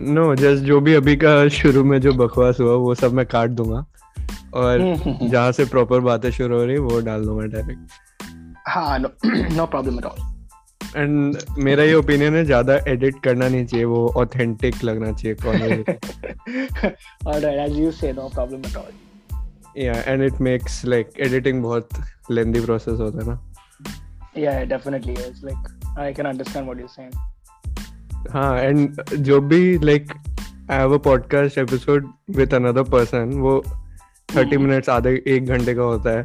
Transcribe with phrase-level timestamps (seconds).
[0.00, 3.50] Know just जो भी अभी का शुरू में जो बकवास हुआ वो सब मैं काट
[3.50, 3.84] दूँगा।
[4.54, 4.78] और
[5.22, 9.08] जहाँ से प्रॉपर बातें शुरू हो रही वो डाल दूँगा डायरेक्ट हाँ no
[9.56, 10.28] no problem at all
[10.96, 15.34] and मेरा ये ओपिनियन है ज़्यादा एडिट करना नहीं चाहिए वो ऑथेंटिक लगना चाहिए
[17.26, 18.92] alright as you say no problem at all
[19.78, 21.88] yeah and it makes like editing बहुत
[22.30, 23.40] लेंदी प्रोसेस होता है ना।
[24.38, 27.12] Yeah definitely is like I can understand what you are saying
[28.30, 30.12] हाँ एंड जो भी like
[30.70, 33.64] I have a podcast episode with another person वो
[34.36, 34.96] thirty minutes hmm.
[34.96, 36.24] आधे एक घंटे का होता है।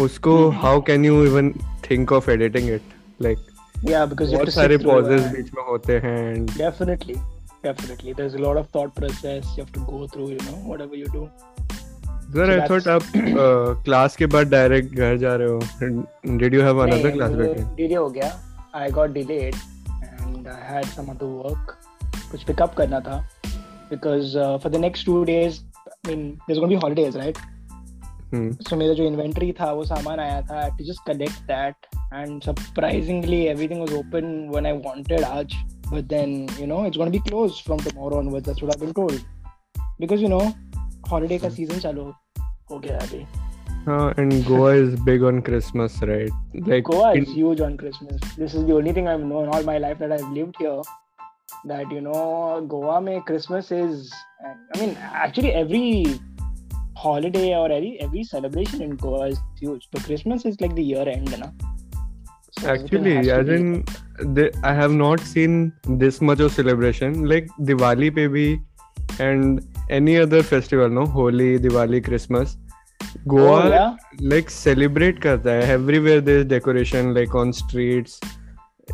[0.00, 1.50] उसको how can you even
[1.90, 2.82] think of editing it
[3.22, 3.38] like
[3.76, 7.16] yeah because बहुत सारे pauses बीच में होते हैं and definitely
[7.64, 8.14] definitely.
[8.14, 11.14] There's a lot of thought process you have to go through you know whatever you
[11.14, 11.26] do.
[12.26, 13.02] Sir I thought आप
[13.84, 15.60] class के बाद direct घर जा रहे हो।
[16.36, 18.30] Did you have another class back delay हो गया.
[18.74, 19.54] I got delayed
[20.28, 21.76] and I had some other work
[22.30, 23.18] कुछ पिकअप करना था
[23.90, 25.60] because for the next two days
[26.08, 27.36] I mean I mean, there's going to be holidays,
[28.34, 28.78] so hmm.
[28.78, 33.40] मेरा जो inventory था वो सामान आया था I to just collect that and surprisingly
[33.46, 35.54] everything was open when I wanted आज.
[35.92, 38.92] But then you know it's gonna be close from tomorrow onwards that's what I been
[38.92, 39.20] told
[40.00, 40.40] because you know
[41.10, 41.56] holiday का hmm.
[41.56, 42.12] Season चालू
[42.70, 43.24] हो गया अभी.
[43.86, 46.30] Uh, and Goa is big on Christmas, right?
[46.54, 48.20] Like Goa is huge on Christmas.
[48.36, 50.82] This is the only thing I've known all my life that I've lived here.
[51.64, 54.12] That you know, Goa mein Christmas is.
[54.74, 56.18] I mean, actually, every
[56.96, 59.88] holiday or every every celebration in Goa is huge.
[59.92, 61.50] But Christmas is like the year end, na?
[62.64, 63.84] Actually, as in,
[64.18, 67.24] the, I have not seen this much of celebration.
[67.28, 68.60] Like Diwali pe bhi
[69.20, 71.06] and any other festival, no?
[71.06, 72.56] Holi, Diwali, Christmas.
[73.27, 73.95] Goa oh, yeah?
[74.19, 75.73] like celebrate karta hai.
[75.73, 78.19] Everywhere there is decoration like on streets.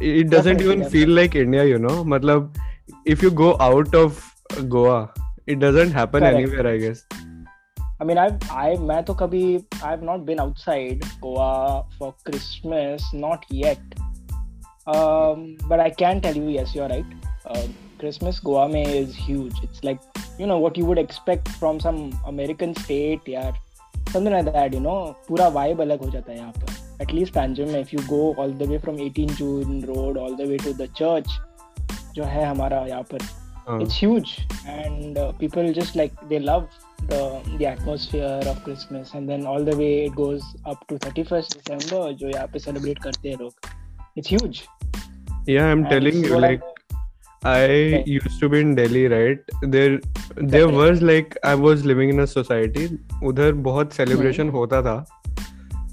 [0.01, 0.99] It doesn't definitely, even definitely.
[0.99, 2.03] feel like India, you know.
[2.03, 2.55] Matlab,
[3.05, 4.23] if you go out of
[4.69, 5.13] Goa,
[5.47, 6.35] it doesn't happen Correct.
[6.37, 7.03] anywhere, I guess.
[7.99, 13.45] I mean, I've I मैं तो कभी I've not been outside Goa for Christmas, not
[13.49, 13.79] yet.
[14.85, 17.05] Um, but I can tell you, yes, you're right.
[17.45, 17.63] Uh,
[17.99, 19.63] Christmas Goa में is huge.
[19.63, 19.99] It's like
[20.37, 23.53] you know what you would expect from some American state, यार.
[24.10, 24.94] समझ रहे that you know
[25.28, 28.52] पूरा vibe अलग हो जाता है यहाँ पर एटलीस्ट पैंजम में if you go all
[28.52, 31.38] the way from eighteen June road all the way to the church
[32.14, 34.34] जो है हमारा यहाँ पर it's huge
[34.66, 36.68] and people just like they love
[37.02, 41.24] the the atmosphere of Christmas and then all the way it goes up to thirty
[41.24, 43.70] जो यहाँ पे celebrate करते हैं लोग
[44.18, 44.62] it's huge
[45.44, 46.62] Yeah, I'm and telling you, like,
[47.44, 48.04] I okay.
[48.06, 49.98] used to be in Delhi right there
[50.36, 50.76] there okay.
[50.76, 52.86] was like I was living in a society
[53.22, 54.56] उधर बहुत celebration hmm.
[54.56, 54.94] होता था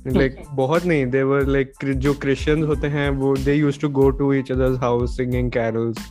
[0.06, 0.46] like okay.
[0.56, 4.30] बहुत नहीं they were like जो Christians होते हैं वो they used to go to
[4.34, 6.06] each other's house singing carols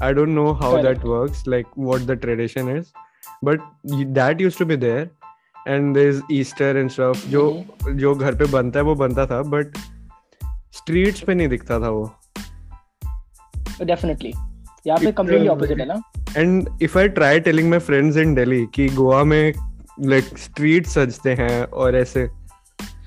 [0.00, 1.00] I don't know how Correct.
[1.00, 2.92] that works like what the tradition is
[3.44, 3.60] but
[4.14, 5.10] that use to be there
[5.68, 7.96] and there is Easter and stuff जो mm-hmm.
[7.98, 9.76] जो घर पे बनता है वो बनता था but
[10.72, 12.04] streets पे नहीं दिखता था वो
[13.82, 14.32] डेफिनेटली
[14.86, 16.00] यहाँ पे कंप्लीटली ऑपोजिट है ना
[16.36, 19.52] and if I try telling my friends in Delhi कि गोवा में
[20.00, 22.22] लाइक स्ट्रीट सजते हैं और ऐसे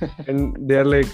[0.03, 1.07] एंड दे आर लाइक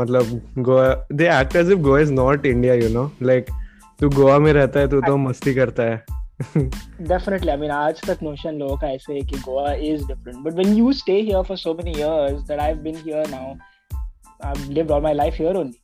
[0.00, 3.46] मतलब Goa they act as if Goa is not India you know like
[4.00, 6.02] तू गोवा में रहता है तू तो मस्ती करता है
[6.42, 7.50] Definitely.
[7.52, 10.42] I mean, आज तक notion लोगों का ऐसे है कि Goa is different.
[10.46, 13.56] But when you stay here for so many years that I've been here now,
[14.40, 15.78] I've lived all my life here only.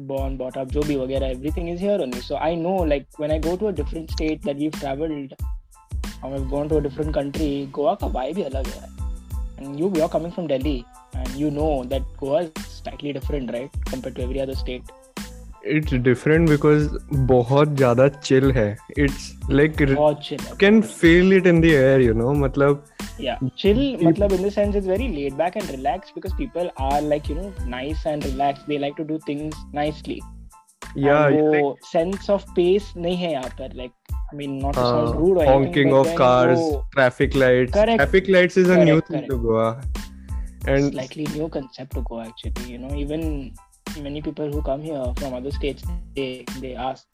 [0.00, 2.20] Born, brought up, जो भी वगैरह, everything is here only.
[2.20, 5.32] So I know, like, when I go to a different state that we've traveled,
[6.22, 8.88] or I've gone to a different country, Goa ka vibe ही अलग है.
[9.58, 10.84] And you, you're coming from Delhi,
[11.14, 14.82] and you know that Goa is slightly different, right, compared to every other state.
[15.66, 16.88] It's different because
[17.32, 19.76] बहुत ज़्यादा chill है it's like
[20.60, 22.84] can feel it in the air you know मतलब
[23.22, 27.00] yeah chill matlab in the sense it's very laid back and relaxed because people are
[27.12, 30.18] like you know nice and relaxed they like to do things nicely
[31.06, 33.96] yeah वो like, sense of pace नहीं है यहाँ पर like
[34.32, 37.98] I mean not to sound rude or honking anything, of cars वो, traffic lights correct,
[38.02, 39.30] traffic lights is a correct, new thing correct.
[39.30, 39.82] to Goa
[40.68, 43.52] and slightly new concept to Goa actually you know even
[44.01, 45.83] many people who come here from other states
[46.15, 47.05] they they ask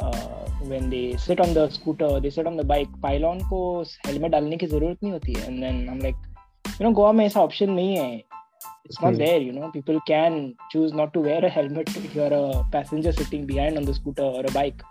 [0.00, 4.32] uh, when they sit on the scooter they sit on the bike pylon को helmet
[4.32, 6.16] डालने की जरूरत नहीं होती है and then I'm like
[6.78, 8.22] you know Goa में ऐसा option नहीं है
[8.84, 9.18] it's not hmm.
[9.18, 13.12] there you know people can choose not to wear a helmet if you're a passenger
[13.12, 14.82] sitting behind on the scooter or a bike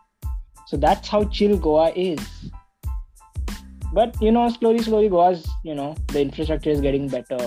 [0.68, 2.22] so that's how chill goa is
[3.94, 7.40] but you know slowly slowly goa's you know the infrastructure is getting better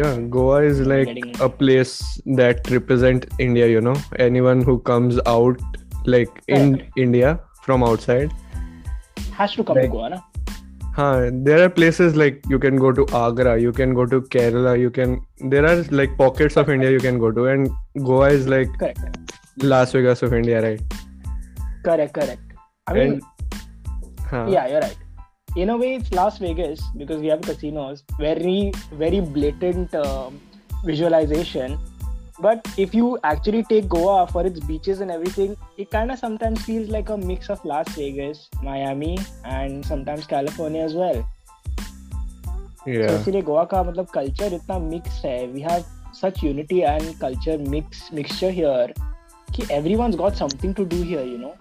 [0.00, 1.40] yeah goa is like getting...
[1.40, 1.94] a place
[2.40, 5.60] that represent india you know anyone who comes out
[6.04, 8.30] like in india from outside
[9.38, 10.20] has to come Like- to Goa, na?
[10.98, 14.72] Huh, there are places like you can go to Agra, you can go to Kerala,
[14.84, 15.20] you can
[15.52, 17.68] there are like pockets of India you can go to, and
[18.08, 19.36] Goa is like Correct.
[19.62, 20.96] Las Vegas of India, right?
[21.84, 22.12] Correct.
[22.14, 22.42] Correct.
[22.88, 23.22] I mean, And-
[24.32, 24.46] Huh.
[24.56, 24.96] yeah, you're right
[25.57, 28.03] In a way, it's Las Vegas because we have casinos.
[28.17, 30.39] Very, very blatant um,
[30.83, 31.77] visualization.
[32.39, 36.63] But if you actually take Goa for its beaches and everything, it kind of sometimes
[36.63, 41.23] feels like a mix of Las Vegas, Miami, and sometimes California as well.
[42.83, 43.11] So Yeah.
[43.19, 45.83] इसीलिए गोवा का मतलब culture इतना mix है we have
[46.21, 48.93] such unity and culture mix mixture here
[49.55, 51.53] कि everyone's got something to do here you know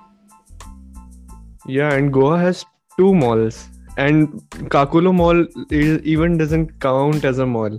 [1.75, 2.65] Yeah, and Goa has
[2.97, 3.61] two malls,
[3.98, 4.42] and
[4.76, 7.78] Caculo Mall is, even doesn't count as a mall.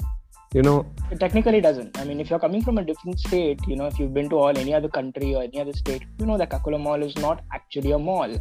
[0.55, 1.99] You know, it technically doesn't.
[2.01, 4.37] I mean if you're coming from a different state you know if you've been to
[4.37, 7.43] all any other country or any other state you know that Caculo mall is not
[7.53, 8.35] actually a mall.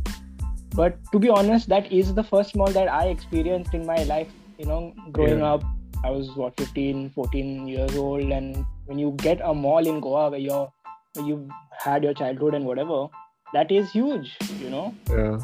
[0.75, 4.29] But to be honest that is the first mall that i experienced in my life
[4.57, 5.53] you know growing Yeah.
[5.55, 5.63] up.
[6.05, 10.29] I was what 15 14 years old and when you get a mall in goa
[10.29, 10.67] where you're
[11.15, 11.49] where you
[11.85, 13.07] had your childhood and whatever
[13.53, 14.93] that is huge you know?
[15.09, 15.39] Yeah,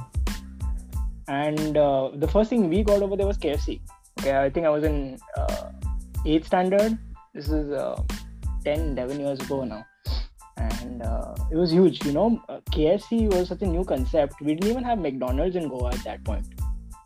[1.29, 3.81] and uh, the first thing we got over there was KFC.
[4.21, 5.71] Okay, I think I was in uh,
[6.25, 6.99] eighth standard.
[7.35, 8.03] This is uh,
[8.65, 9.85] 10, 11 years ago now,
[10.57, 12.05] and uh, it was huge.
[12.05, 14.41] You know, uh, KFC was such a new concept.
[14.41, 16.47] We didn't even have McDonald's in Goa at that point.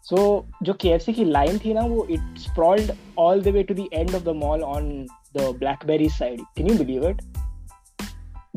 [0.05, 3.89] So जो KFC की line थी ना वो it sprawled all the way to the
[3.93, 6.41] end of the mall on the Blackberry side.
[6.57, 7.21] Can you believe it?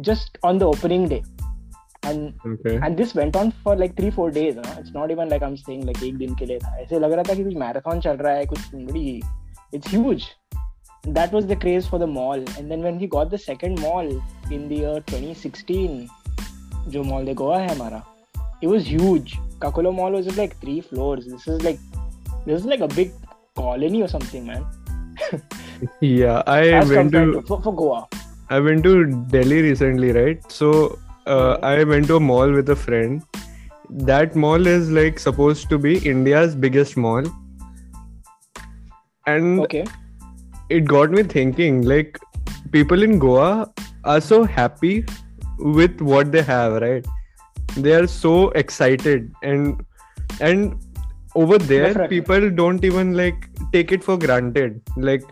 [0.02, 1.24] Just on the opening day.
[2.07, 2.33] And
[2.67, 5.89] and this went on for like three four days it's not even like I'm saying
[5.89, 9.21] like एक दिन के लिए था। ऐसे लग रहा था कि
[9.97, 10.23] कुछ
[11.09, 12.43] that was the craze for the mall.
[12.61, 14.09] And then when he got the second mall
[14.53, 16.07] in the year 2016
[16.89, 18.03] jo mall de goa hai hamara
[18.63, 19.39] it was huge.
[19.59, 21.27] Caculo mall was like three floors.
[21.27, 21.79] This is like
[22.47, 23.13] this is like a big
[23.57, 24.65] colony or something man.
[26.01, 28.09] Yeah i As went to, to for, for goa.
[28.51, 30.53] I went to delhi recently right?
[30.53, 33.22] So uh, I went to a mall with a friend.
[33.90, 37.24] That mall is like supposed to be India's biggest mall,
[39.28, 39.86] and okay
[40.70, 41.82] it got me thinking.
[41.84, 42.18] Like
[42.72, 43.72] people in Goa
[44.04, 45.06] are so happy
[45.60, 47.06] with what they have, right?
[47.78, 49.86] They are so excited, and
[50.40, 50.80] and
[51.36, 52.22] over there Definitely.
[52.22, 54.82] people don't even like take it for granted.
[54.98, 55.24] Like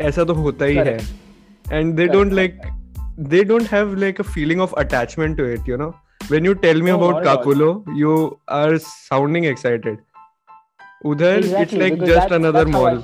[0.00, 1.10] ऐसा तो होता ही है Correct.
[1.70, 2.72] and they Correct, don't correct, like
[3.17, 5.93] they don't have like a feeling of attachment to it you know?
[6.27, 9.97] When you tell me about Caculo you are sounding excited.
[11.03, 13.01] Udhar exactly, it's like just that's, another that's mall.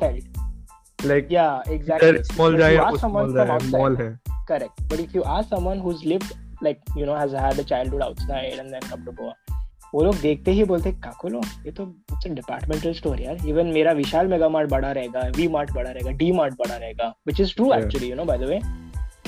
[1.04, 2.24] like yeah exactly.
[2.24, 4.16] small jaya, small jaya, mall hai.
[4.48, 4.82] correct.
[4.90, 8.60] But if you ask someone who's lived like you know has had a childhood outside
[8.60, 9.34] and then come to goa
[9.96, 11.86] वो लोग देखते ही बोलते काकुलो ये तो
[12.28, 13.38] departmental store यार.
[13.48, 17.14] Even मेरा विशाल mega mart बड़ा रहेगा वी मार्ट बड़ा रहेगा डी मार्ट बड़ा रहेगा
[17.28, 18.60] which is true actually you know by the way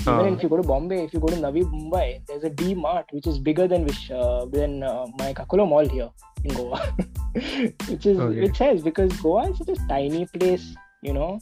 [0.08, 2.74] even if you go to bombay if you go to navi mumbai there's a d
[2.74, 6.10] mart which is bigger than Vish, uh, than uh, my Caculo mall here
[6.44, 6.80] in goa
[7.90, 8.42] which is Okay.
[8.42, 11.40] which says because goa is such a tiny place you know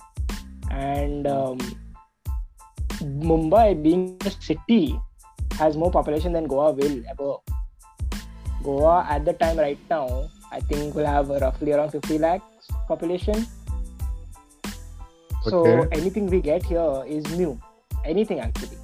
[0.72, 1.58] and um,
[3.04, 5.00] Mumbai being a city
[5.54, 7.36] has more population than Goa will ever.
[8.64, 13.46] Goa at the time right now, I think will have roughly around 50 lakhs population.
[15.44, 17.60] So anything we get here is new
[18.15, 18.79] Anything actually.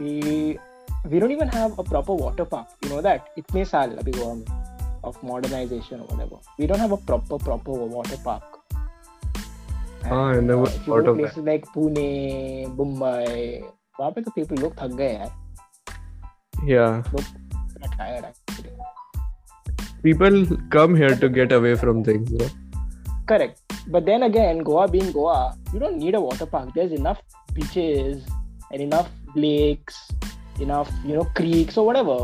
[0.00, 0.58] We
[1.12, 2.68] we don't even have a proper water park.
[2.84, 3.26] You know that?
[3.38, 4.62] इतने साल अभी गोवा में
[5.08, 6.36] of modernization or whatever.
[6.58, 8.42] We don't have a proper proper water park.
[10.04, 11.18] हाँ, I And, never uh, if you thought go of to that.
[11.18, 13.60] places like Pune, Mumbai,
[14.00, 15.30] वहाँ पे तो people लोग थक गए यार.
[16.66, 18.72] yeah They're tired actually.
[20.02, 20.36] people
[20.76, 22.48] come here to get away from things bro
[23.31, 23.61] Correct.
[23.95, 25.37] But then again, Goa being Goa,
[25.73, 26.69] you don't need a water park.
[26.75, 27.21] There's enough
[27.53, 28.23] beaches
[28.71, 29.97] and enough lakes,
[30.59, 32.17] enough, you know, creeks or whatever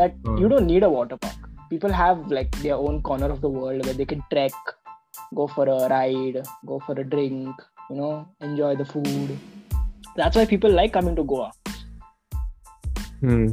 [0.00, 0.36] that Hmm.
[0.42, 1.48] you don't need a water park.
[1.70, 4.52] People have like their own corner of the world where they can trek,
[5.40, 6.38] go for a ride,
[6.72, 8.12] go for a drink, you know,
[8.48, 9.36] enjoy the food.
[10.16, 11.50] That's why people like coming to Goa.
[13.20, 13.46] hmm.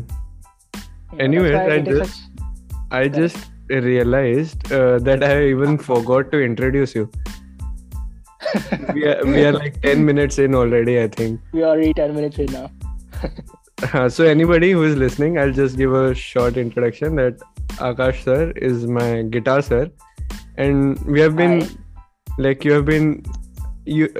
[1.20, 2.46] You know, why I just- such-
[2.92, 3.38] i just
[3.70, 7.10] realized uh, that i even forgot to introduce you
[8.94, 12.16] we are, we are like 10 minutes in already i think we are already 10
[12.16, 12.70] minutes in now.
[13.94, 17.38] Uh, so anybody who is listening, I'll just give a short introduction that
[17.88, 19.92] Aakash sir is my guitar sir,
[20.58, 21.68] and we have been Hi.
[22.38, 23.24] like you have been
[23.86, 24.14] you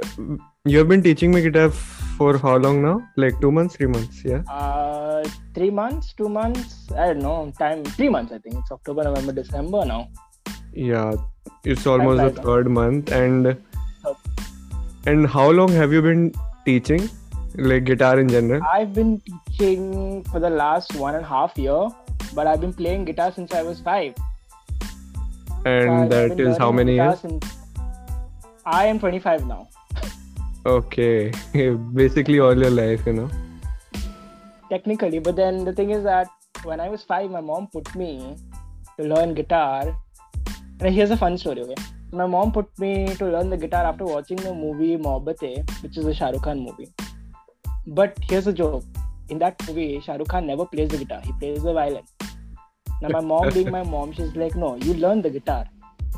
[0.66, 1.70] you have been teaching me guitar
[2.16, 2.96] for how long now?
[3.16, 4.42] Like two months, three months, yeah.
[4.50, 8.56] Uh, three months, two months, I don't know, time, three months, I think.
[8.56, 10.08] It's October, November, December now.
[10.72, 11.14] Yeah,
[11.64, 13.56] it's almost the third month, and
[14.04, 14.16] Third.
[15.06, 16.32] and how long have you been
[16.64, 17.08] teaching,
[17.54, 18.62] like guitar in general?
[18.70, 21.88] I've been teaching for the last one and a half year,
[22.34, 24.14] but I've been playing guitar since I was five.
[25.64, 27.20] And I've that is how many years?
[27.20, 27.56] Since...
[28.64, 29.68] I am 25 now.
[30.66, 31.32] Okay,
[31.94, 33.30] basically all your life, you know.
[34.70, 36.28] technically but then the thing is that
[36.68, 38.08] when i was five my mom put me
[38.96, 39.96] to learn guitar
[40.80, 44.04] and here's a fun story okay my mom put me to learn the guitar after
[44.04, 46.88] watching the movie Mohabbatein, which is a Shah Rukh Khan movie.
[47.86, 48.84] But here's a joke:
[49.28, 52.04] in that movie, Shah Rukh Khan never plays the guitar; he plays the violin.
[53.02, 55.64] Now, my mom, being my mom, she's like, "No, you learn the guitar.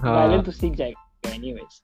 [0.03, 0.13] Ah.
[0.13, 1.83] Violin हाँ, to seek jayega anyways."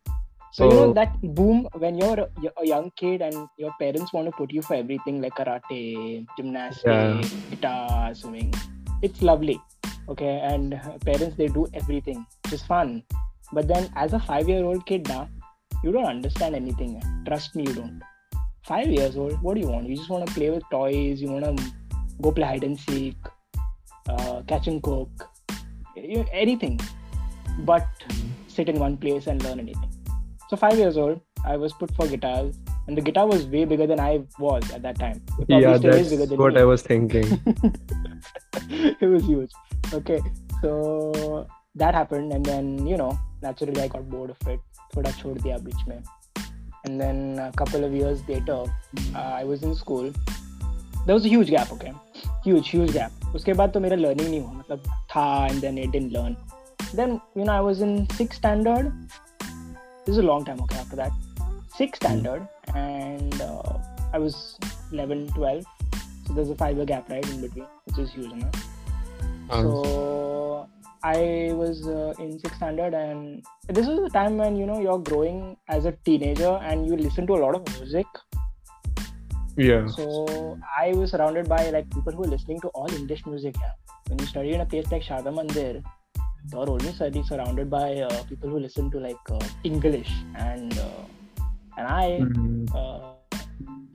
[0.55, 2.29] So you know that boom when you're
[2.63, 6.85] a, young kid and your parents want to put you for everything like karate, gymnastics,
[6.87, 7.51] Yeah.
[7.51, 8.55] guitar, swimming.
[9.03, 9.61] It's lovely,
[10.09, 10.39] okay.
[10.51, 13.03] And parents they do everything, which is fun.
[13.53, 15.29] But then as a five-year-old kid now,
[15.83, 17.03] you don't understand anything.
[17.27, 18.01] Trust me, you don't.
[18.65, 19.89] Five years old, what do you want?
[19.89, 21.21] You just want to play with toys.
[21.21, 21.73] You want to
[22.23, 23.17] go play hide and seek,
[24.09, 25.11] uh, catch and cook,
[25.97, 26.79] you, anything,
[27.73, 28.07] but
[28.47, 29.94] sit in one place and learn anything.
[30.50, 32.56] So five years old, I was put for guitars,
[32.88, 35.22] and the guitar was way bigger than I was at that time.
[35.40, 36.62] It probably yeah, still is that's bigger than what me.
[36.62, 37.42] I was thinking.
[38.70, 39.52] it was huge.
[39.94, 40.20] Okay,
[40.62, 44.60] so that happened, and then you know, naturally I got bored of it.
[44.96, 46.04] थोड़ा छोड़ दिया बीच में.
[46.86, 48.64] And then a couple of years later,
[49.16, 50.12] uh, I was in school.
[51.06, 51.94] There was a huge gap, okay?
[52.44, 53.12] Huge, huge gap.
[53.36, 56.38] उसके बाद तो मेरा learning नहीं हुआ मतलब था and then it didn't learn.
[57.00, 58.94] Then you know I was in sixth standard.
[60.07, 60.77] This is a long time, okay?
[60.77, 61.13] After that,
[61.77, 63.79] sixth standard, and uh,
[64.13, 64.59] I was
[64.93, 65.65] 11, 12.
[66.27, 68.55] So there's a five year gap right in between, which is huge enough.
[69.49, 70.69] हाँ, So
[71.03, 74.99] I was uh, in sixth standard, and this was the time when you know you're
[74.99, 78.07] growing as a teenager and you listen to a lot of music.
[79.57, 79.87] yeah.
[79.87, 83.55] So I was surrounded by like people who are listening to all English music.
[83.61, 83.71] Yeah.
[84.09, 85.83] When you study in a place like Sharda Mandir,
[86.53, 91.05] you're only study surrounded by uh, people who listen to like uh, English, and uh,
[91.77, 93.15] and I Mm, uh,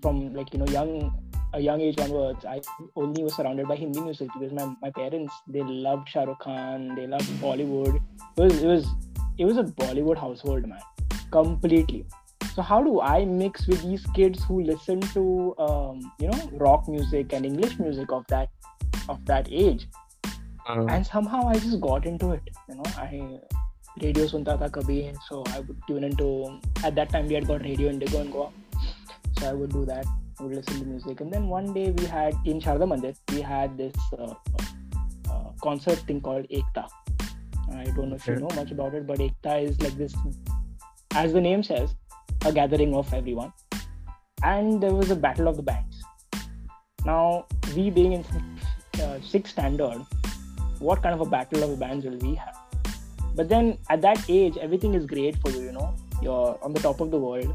[0.01, 1.11] from like you know young
[1.53, 2.61] a young age onwards, I
[2.95, 6.95] only was surrounded by Hindi music because my, my parents they loved Shah Rukh Khan,
[6.95, 7.95] they loved Bollywood.
[8.37, 8.87] It was it was
[9.37, 10.81] it was a Bollywood household, man,
[11.31, 12.05] completely.
[12.55, 16.87] So how do I mix with these kids who listen to um, you know rock
[16.87, 18.49] music and English music of that
[19.07, 19.87] of that age?
[20.69, 22.49] हाँ, and somehow I just got into it.
[22.69, 23.39] You know, I
[24.01, 24.97] radio sunta tha kabhi,
[25.27, 26.59] so I would tune into.
[26.83, 28.49] At that time, we had got Radio Indigo in Goa,
[29.39, 30.05] so I would do that.
[30.39, 33.41] I would listen to music, and then one day we had in Sharda Mandir, we
[33.41, 34.33] had this uh,
[35.29, 36.87] uh, concert thing called Ekta.
[37.73, 40.15] I don't know if you know much about it, but Ekta is like this,
[41.15, 41.95] as the name says,
[42.45, 43.51] a gathering of everyone.
[44.43, 46.01] And there was a battle of the bands.
[47.05, 48.23] Now, we being in
[49.01, 50.05] uh, sixth standard,
[50.79, 52.55] what kind of a battle of bands will we have?
[53.35, 56.79] But then at that age, everything is great for you, you know, you're on the
[56.79, 57.53] top of the world.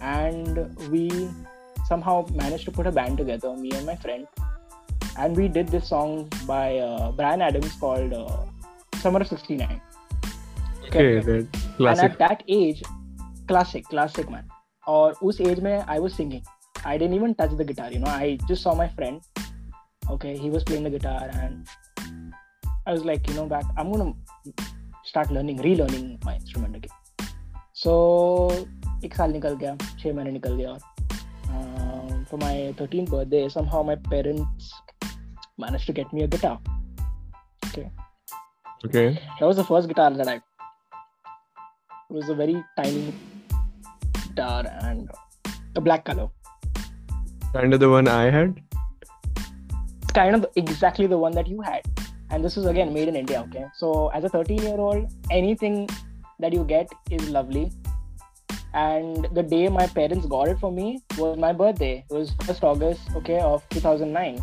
[0.00, 1.28] And we
[1.86, 4.26] somehow managed to put a band together, me and my friend.
[5.18, 8.44] And we did this song by uh, Bryan Adams called uh,
[8.96, 9.80] Summer of 69.
[10.86, 12.02] Okay, classic.
[12.02, 12.82] And at that age,
[13.46, 14.44] classic, classic man.
[14.88, 16.42] और age, age I was singing.
[16.84, 17.92] I didn't even touch the guitar.
[17.92, 19.20] You know, I just saw my friend.
[20.10, 21.66] Okay, he was playing the guitar and.
[22.85, 23.65] I was like, you know, back.
[23.77, 24.13] I'm gonna
[25.03, 26.91] start learning, relearning my instrument again.
[27.73, 27.93] So
[29.05, 30.79] एक साल निकल गया, छह महीने निकल गया और
[31.49, 34.73] um, for my 13th birthday, somehow my parents
[35.57, 36.59] managed to get me a guitar.
[38.85, 39.19] Okay.
[39.39, 40.35] That was the first guitar that I.
[40.35, 43.13] It was a very tiny
[44.13, 45.09] guitar and
[45.75, 46.29] a black color.
[47.53, 48.61] Kind of the one I had.
[50.01, 51.81] It's kind of exactly the one that you had.
[52.32, 53.66] And this is again made in India, okay?
[53.74, 55.88] So, as a 13 year old, anything
[56.40, 57.70] that you get is lovely.
[58.74, 62.04] And the day my parents got it for me was my birthday.
[62.10, 64.40] It was 1st August, okay, of 2009.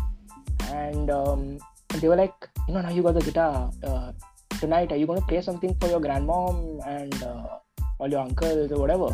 [0.72, 1.58] And um,
[2.00, 3.72] they were like, you know, now you got the guitar.
[3.82, 4.12] Uh,
[4.60, 7.58] tonight, are you going to play something for your grandmom and uh,
[7.98, 9.08] all your uncles or whatever?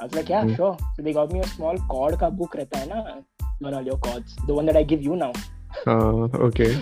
[0.00, 0.54] I was like, yeah, Hmm.
[0.54, 0.76] sure.
[0.94, 4.36] So they got me a small chord ka book rehta hai na, all your chords.
[4.46, 5.32] The one that I give you now.
[5.84, 6.76] Uh, okay.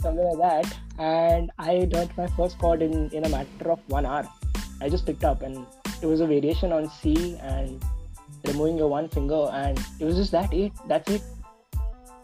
[0.00, 0.78] Something like that.
[0.98, 4.28] And I learned my first chord in, in a matter of one hour.
[4.80, 5.66] I just picked up and
[6.02, 7.82] it was a variation on C and
[8.46, 11.22] removing your one finger and it was just that it that's it.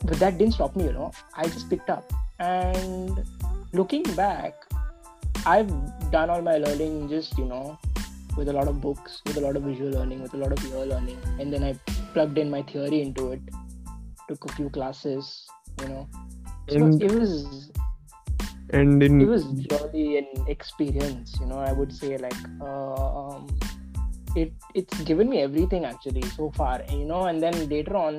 [0.04, 1.12] But that didn't stop me, you know.
[1.34, 2.12] I just picked up.
[2.38, 3.24] And
[3.72, 4.54] looking back,
[5.46, 5.70] I've
[6.10, 7.78] done all my learning just you know
[8.36, 10.64] with a lot of books, with a lot of visual learning, with a lot of
[10.72, 11.74] ear learning, and then I
[12.12, 13.40] plugged in my theory into it.
[14.28, 15.46] Took a few classes,
[15.82, 16.08] you know.
[16.68, 17.71] And- it was
[18.71, 21.59] And in it was really an experience, you know.
[21.59, 23.47] I would say like uh, um,
[24.35, 27.25] it it's given me everything actually so far, you know.
[27.26, 28.18] And then later on,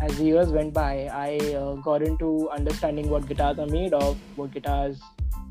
[0.00, 4.16] as the years went by, I uh, got into understanding what guitars are made of,
[4.36, 5.00] what guitars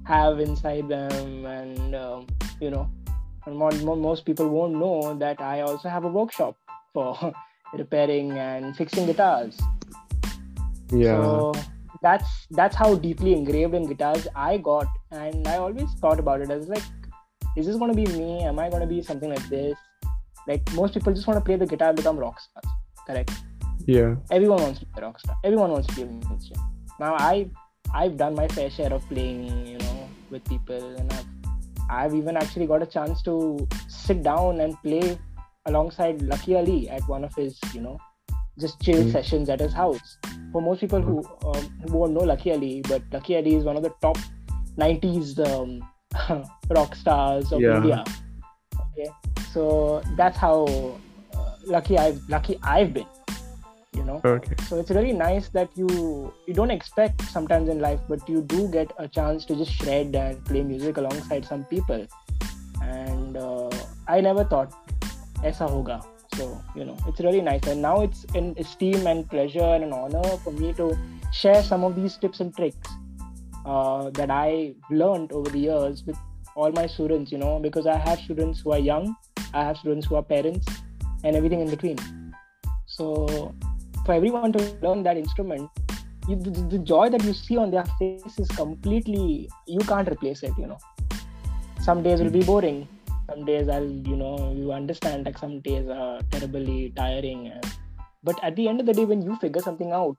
[0.05, 2.25] have inside them, and um,
[2.59, 2.89] you know,
[3.45, 6.55] and mo- mo- most people won't know that I also have a workshop
[6.93, 7.33] for
[7.73, 9.59] repairing and fixing guitars.
[10.91, 11.53] yeah, So
[12.01, 16.49] that's that's how deeply engraved in guitars I got, and I always thought about it
[16.49, 16.83] as like,
[17.57, 18.43] is this gonna be me?
[18.43, 19.77] Am I gonna be something like this?
[20.47, 22.73] Like most people just want to play the guitar and become rock stars.
[23.05, 23.31] Correct.
[23.85, 25.35] yeah, Everyone wants to be a rock star.
[25.43, 26.57] Everyone wants to be a musician.
[26.99, 27.49] Now I
[27.93, 31.25] I've done my fair share of playing, you know, with people, and I've
[31.89, 35.17] I've even actually got a chance to sit down and play
[35.65, 37.97] alongside Lucky Ali at one of his, you know,
[38.59, 39.11] just chill Mm.
[39.11, 40.17] sessions at his house.
[40.51, 41.17] For most people who
[41.49, 44.17] um, who won't know Lucky Ali, but Lucky Ali is one of the top
[44.77, 45.71] '90s um,
[46.79, 47.77] rock stars of Yeah.
[47.77, 48.03] India.
[48.85, 49.09] Okay,
[49.53, 50.57] so that's how
[51.33, 53.05] uh, lucky I've lucky I've been.
[53.99, 55.87] You know, okay, so it's really nice that you
[56.47, 60.15] you don't expect sometimes in life but you do get a chance to just shred
[60.15, 62.05] and play music alongside some people
[62.81, 63.69] and uh,
[64.07, 64.71] i never thought
[65.49, 65.97] aisa hoga
[66.39, 67.67] so you know it's really nice.
[67.67, 70.97] And now it's an esteem and pleasure and an honor for me to
[71.31, 72.89] share some of these tips and tricks
[73.65, 76.17] uh, that i learned over the years with
[76.55, 79.15] all my students you know because i have students who are young
[79.53, 80.65] i have students who are parents
[81.23, 81.97] and everything in between.
[82.85, 83.53] So
[84.05, 85.69] for everyone to learn that instrument
[86.27, 90.43] you, the, the joy that you see on their face is completely you can't replace
[90.43, 90.77] it you know.
[91.81, 92.87] Some days will be boring
[93.29, 97.65] some days i'll you know you understand like some days are terribly tiring and,
[98.23, 100.17] but at the end of the day when you figure something out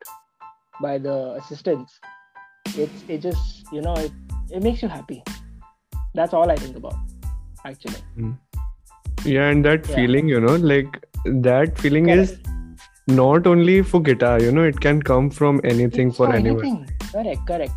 [0.81, 1.99] by the assistance
[2.85, 4.13] it's it just you know it,
[4.51, 5.23] it makes you happy
[6.15, 6.95] that's all i think about
[7.65, 8.33] actually hmm.
[9.25, 9.97] yeah, and that Yeah.
[9.97, 10.95] feeling, you know, like
[11.49, 12.31] that feeling Correct.
[12.31, 12.39] is
[13.19, 16.65] not only for guitar, you know, it can come from anything It's for anyone.
[16.65, 16.89] anything.
[17.13, 17.73] correct correct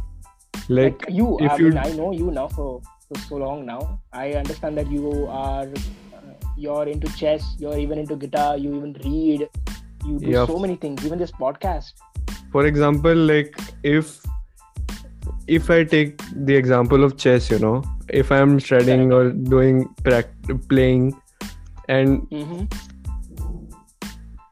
[0.80, 4.00] Like, you if i you- mean i know you now for, for so long now
[4.14, 8.94] i understand that you are uh, you're into chess you're even into guitar you even
[9.04, 9.50] read
[10.06, 10.46] you do Yeah.
[10.46, 11.94] so many things even this podcast
[12.54, 14.22] for example, like if
[15.48, 20.70] if I take the example of chess, you know, if I'm shredding or doing pract-
[20.70, 21.20] playing,
[21.90, 22.66] and mm-hmm.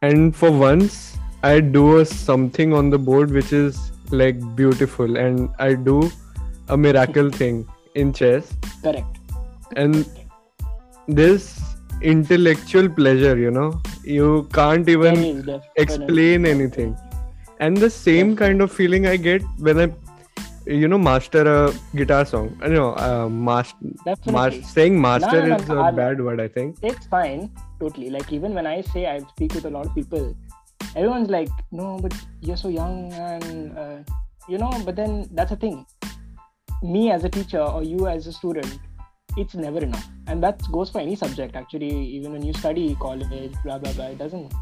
[0.01, 5.49] and for once I do a something on the board which is like beautiful, and
[5.59, 6.09] I do
[6.69, 9.17] a miracle thing in chess, correct.
[9.75, 10.05] And
[11.07, 11.61] this
[12.01, 16.97] intellectual pleasure, you know, you can't even is explain anything.
[17.59, 19.93] And the same kind of feeling i get when i
[20.65, 22.57] you know master a guitar song.
[22.61, 24.63] I know uh, master definitely.
[24.63, 26.77] saying master No, no, is no, a I'm- bad word i think.
[26.81, 28.09] It's fine totally.
[28.09, 30.35] Like even when i say i speak with a lot of people
[30.95, 33.97] everyone's like no but you're so young and uh,
[34.47, 35.85] you know but then that's a thing.
[36.83, 38.79] Me as a teacher or you as a student
[39.37, 40.07] it's never enough.
[40.27, 41.89] And that goes for any subject actually.
[41.89, 44.53] Even when you study college blah blah blah it doesn't.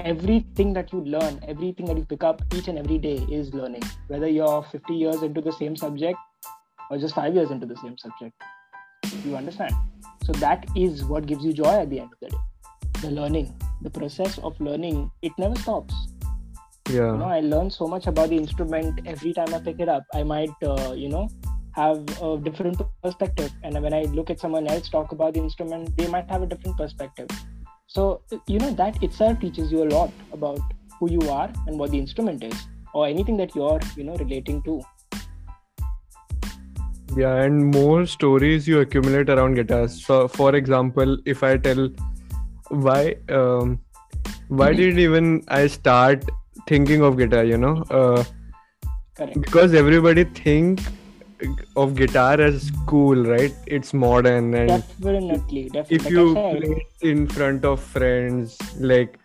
[0.00, 3.82] Everything that you learn everything that you pick up each and every day is learning.
[4.08, 6.18] Whether you're 50 years into the same subject
[6.90, 8.34] or just 5 years into the same subject.
[9.24, 9.74] You understand?
[10.24, 12.42] So that is what gives you joy at the end of the day
[13.06, 13.48] the learning
[13.82, 15.94] the process of learning it never stops.
[16.88, 17.12] Yeah.
[17.12, 20.04] You know i learn so much about the instrument every time i pick it up.
[20.14, 21.28] I might uh, you know
[21.72, 25.96] have a different perspective and when i look at someone else talk about the instrument
[25.96, 27.28] they might have a different perspective.
[27.86, 30.60] So you know that itself teaches you a lot about
[30.98, 34.62] who you are and what the instrument is or anything that you're you know relating
[34.62, 34.80] to.
[37.16, 40.04] Yeah and more stories you accumulate around guitars.
[40.04, 41.88] So for example if i tell
[42.68, 43.80] why um
[44.48, 46.24] why did even i start
[46.66, 47.82] thinking of guitar you know?
[47.90, 48.24] Uh,
[49.40, 50.80] because everybody think
[51.76, 53.54] of guitar as cool right?
[53.66, 55.96] It's modern and definitely definitely.
[55.96, 59.18] if you play it in front of friends like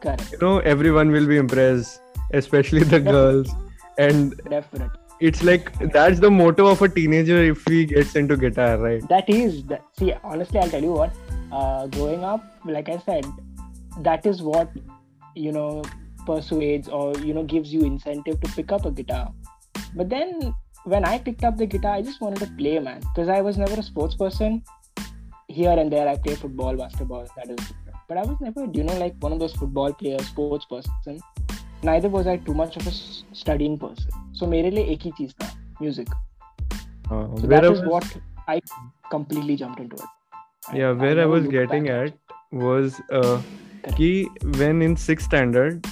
[0.00, 0.32] correct.
[0.32, 2.00] you know everyone will be impressed
[2.32, 3.50] especially the girls.
[3.96, 4.98] And definitely.
[5.20, 9.06] it's like that's the motto of a teenager if he gets into guitar right?
[9.08, 11.12] That is that see honestly i'll tell you what
[11.58, 12.44] uh, growing up
[12.76, 13.26] like i said
[14.08, 14.70] that is what
[15.34, 15.82] you know
[16.26, 19.32] persuades or you know gives you incentive to pick up a guitar.
[19.94, 23.28] But then when i picked up the guitar i just wanted to play man because
[23.28, 24.62] i was never a sports person.
[25.48, 27.72] Here and there i play football basketball that is
[28.08, 31.20] but i was never you know like one of those football players sports person.
[31.82, 32.92] Neither was i too much of a
[33.42, 34.10] studying person.
[34.32, 35.34] So mere ek hi cheez
[35.80, 36.08] music.
[37.10, 38.16] Uh, so that is what
[38.48, 38.60] i
[39.10, 40.23] completely jumped into it
[40.72, 42.12] yeah where i, I was getting back.
[42.12, 42.14] at
[42.52, 43.40] was uh
[43.96, 45.86] key when in sixth standard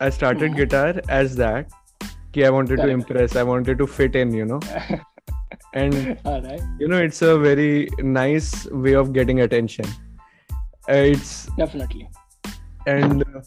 [0.00, 0.60] i started mm-hmm.
[0.60, 1.70] guitar as that
[2.32, 2.88] key i wanted Correct.
[2.88, 4.60] to impress i wanted to fit in you know?
[5.72, 6.18] And
[6.80, 9.84] you know it's a very nice way of getting attention.
[10.88, 12.08] Uh, it's definitely.
[12.86, 13.42] And uh,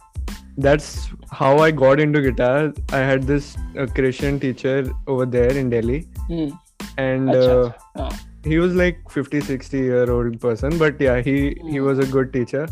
[0.58, 2.72] that's how i got into guitar.
[2.94, 6.08] I had this uh, christian teacher over there in delhi.
[6.30, 6.58] Mm.
[6.98, 11.36] and Achha, uh, he was like 50 60 year old person but yeah he
[11.73, 12.67] he was a good teacher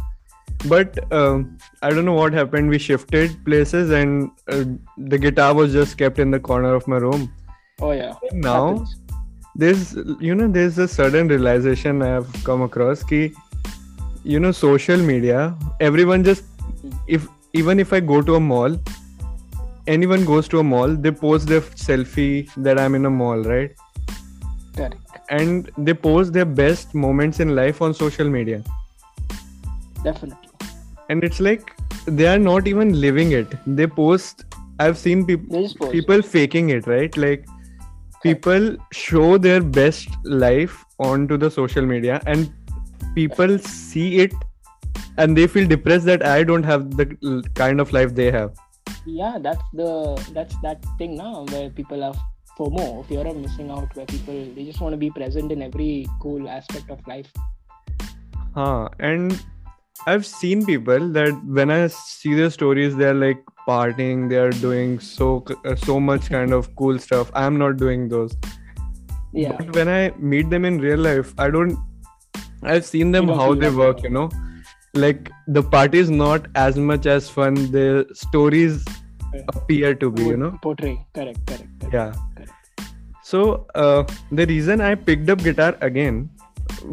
[0.67, 4.63] but um, i don't know what happened we shifted places and uh,
[5.13, 7.31] the guitar was just kept in the corner of my room
[7.81, 8.13] Oh yeah.
[8.31, 8.95] now Happens.
[9.55, 13.21] there's you know there's a sudden realization i have come across ki
[14.23, 15.39] you know social media
[15.79, 16.43] everyone just
[17.07, 18.77] if even if i go to a mall
[19.87, 23.73] anyone goes to a mall they post their selfie that i'm in a mall right
[24.75, 25.10] Correct.
[25.39, 28.63] And they post their best moments in life on social media.
[30.03, 30.49] Definitely.
[31.09, 31.71] and it's like
[32.19, 33.51] they are not even living it.
[33.79, 34.45] They post
[34.83, 35.91] i've seen peop- They just post.
[35.95, 37.17] people faking it right?
[37.23, 37.45] Like
[38.23, 38.65] people
[39.01, 40.09] show their best
[40.45, 42.51] life onto the social media and
[43.19, 44.33] people see it
[45.17, 47.05] and they feel depressed that i don't have the
[47.61, 48.51] kind of life they have.
[49.05, 49.89] Yeah that's the
[50.37, 52.19] that's that thing now where people have
[52.61, 56.05] FOMO, fear of missing out, where people they just want to be present in every
[56.19, 57.31] cool aspect of life.
[58.55, 59.35] huh and
[60.11, 65.27] i've seen people that when i see their stories they're like partying they're doing so
[65.65, 68.35] uh, so much kind of cool stuff i'm not doing those
[69.41, 69.99] Yeah, but when i
[70.33, 71.77] meet them in real life i don't
[72.73, 74.25] i've seen them how they work you know
[75.05, 77.85] like the party is not as much as fun the
[78.25, 78.83] stories
[79.55, 81.79] appear to be you know portray correct, correct.
[81.79, 81.93] correct.
[81.93, 82.30] yeah.
[83.31, 83.41] So
[83.83, 84.03] uh,
[84.39, 86.17] the reason i picked up guitar again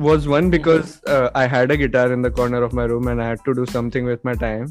[0.08, 3.22] was one because uh, i had a guitar in the corner of my room and
[3.22, 4.68] i had to do something with my time.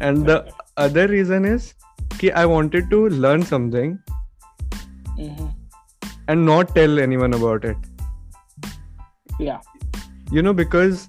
[0.00, 0.36] And the
[0.82, 1.64] other reason is
[2.20, 3.90] ki i wanted to learn something
[5.16, 5.50] Mhm.
[6.34, 7.76] and not tell anyone about it.
[9.38, 9.58] Yeah,
[10.38, 11.02] you know because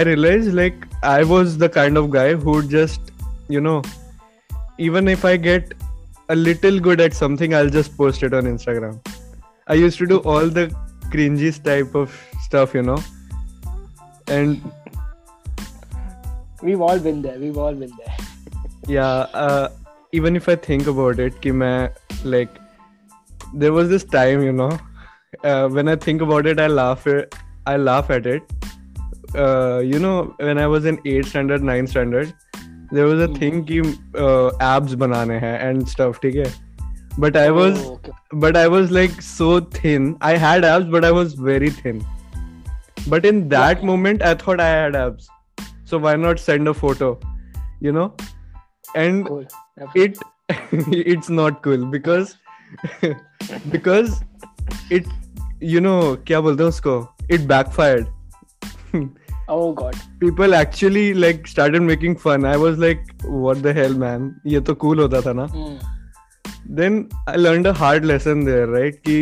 [0.00, 3.12] i realized like i was the kind of guy who just
[3.56, 3.76] you know
[4.88, 5.72] even if i get
[6.28, 8.98] a little good at something i'll just post it on instagram
[9.66, 10.66] i used to do all the
[11.12, 12.98] cringy type of stuff you know
[14.28, 14.60] and
[16.62, 17.38] we've all been there.
[17.38, 18.16] We've all been there.
[18.86, 19.68] yeah uh,
[20.12, 21.90] even if i think about it ki main,
[22.24, 22.48] like
[23.54, 24.70] there was this time you know
[25.44, 27.06] uh, when i think about it i laugh
[27.66, 28.42] i laugh at it
[29.34, 32.34] uh, you know when i was in 8th standard 9th standard
[32.94, 36.52] there was a thing कि uh, abs बनाने हैं and stuff ठीक है?
[37.20, 37.84] But I was
[38.34, 42.02] but I was like so thin I had abs but I was very thin
[43.08, 45.28] but in that moment I thought I had abs
[45.90, 47.18] so why not send a photo
[47.80, 48.14] you know?
[48.94, 49.46] And cool.
[49.94, 50.18] it
[51.12, 52.36] it's not cool because
[53.70, 54.22] because
[54.90, 55.06] it
[55.72, 56.94] you know क्या बोलते हैं उसको?
[57.30, 58.06] It backfired.
[59.52, 59.94] Oh god.
[60.22, 63.04] people actually like started making fun i was like
[63.44, 65.76] what the hell man ये तो cool होता था ना Hmm.
[66.80, 66.98] then
[67.34, 69.18] i learned a hard lesson there right कि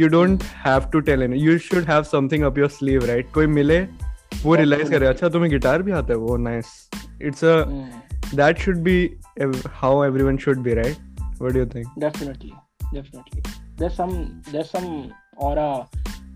[0.00, 3.46] you don't have to tell anyone you should have something up your sleeve right कोई
[3.58, 3.80] मिले
[4.44, 6.70] वो realize करे अच्छा तुम्हें गिटार भी आता है वो nice
[7.30, 7.82] it's a Hmm.
[8.42, 8.96] that should be
[9.46, 12.52] ev- how everyone should be right what do you think Definitely,
[12.94, 13.42] definitely.
[13.82, 14.14] There's some
[14.54, 14.88] there's some
[15.48, 15.68] aura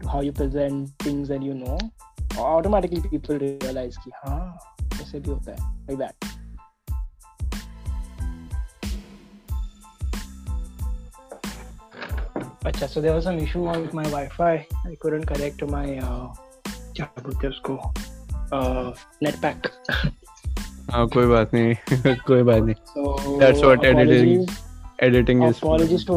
[0.03, 1.79] to how you present things and you know.
[2.39, 4.59] Automatically people realize कि हाँ
[5.03, 6.15] ऐसे भी होता है like that.
[12.67, 14.67] अच्छा so there was some issue with my Wi-Fi.
[14.91, 16.27] I couldn't connect to my uh,
[16.97, 17.75] क्या बोलते हैं उसको
[18.53, 19.69] uh, net pack.
[20.91, 22.75] हाँ कोई बात नहीं कोई बात नहीं
[23.47, 24.63] editing apologies.
[25.09, 25.67] editing is for.
[25.75, 26.17] apologies to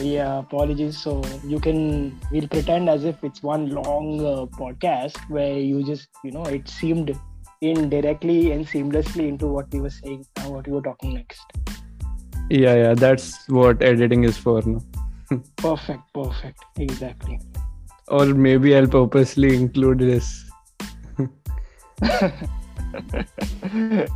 [0.00, 0.98] yeah apologies.
[0.98, 6.08] So you can we'll pretend as if it's one long uh, podcast where you just
[6.24, 7.16] you know it seemed
[7.60, 11.42] indirectly and seamlessly into what we were saying uh, what we were talking next.
[12.50, 14.80] Yeah yeah that's what editing is for no?
[15.56, 16.64] perfect perfect.
[16.76, 17.40] Exactly.
[18.08, 20.50] Or maybe i'll purposely include this.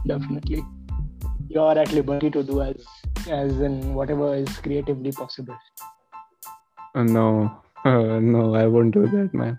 [0.07, 0.65] Definitely
[1.55, 2.77] you're at liberty to do as
[3.31, 5.57] as in whatever is creatively possible.
[6.95, 7.27] Uh, no,
[7.85, 9.59] uh, no, I won't do that, man.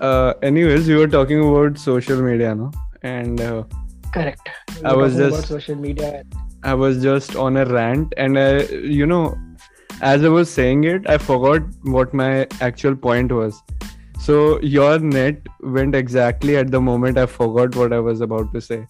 [0.00, 2.70] Uh, anyways, we were talking about social media, no?
[3.02, 3.64] And uh,
[4.12, 4.48] Correct.
[4.76, 6.24] We I was just- social media.
[6.64, 8.62] I was just on a rant, and I,
[8.96, 9.36] you know,
[10.00, 13.60] as I was saying it, I forgot what my actual point was.
[14.20, 18.60] So your net went exactly at the moment I forgot what I was about to
[18.60, 18.86] say.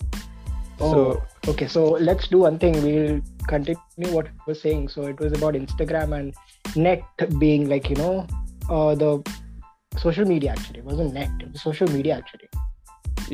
[0.82, 1.66] Oh, So okay.
[1.74, 2.76] So let's do one thing.
[2.86, 4.88] We'll continue what I was saying.
[4.96, 6.34] So it was about Instagram and
[6.76, 7.02] net
[7.44, 8.26] being like you know
[8.70, 9.12] uh, the
[10.06, 10.80] social media actually.
[10.80, 11.30] It wasn't net.
[11.40, 12.48] It was social media actually.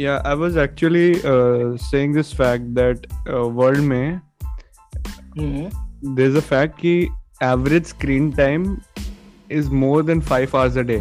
[0.00, 4.20] yeah, I was actually uh, saying this fact that uh, world में
[5.36, 6.14] Mm-hmm.
[6.18, 6.92] there's a fact कि
[7.46, 8.64] average screen time
[9.58, 10.98] is more than five hours a day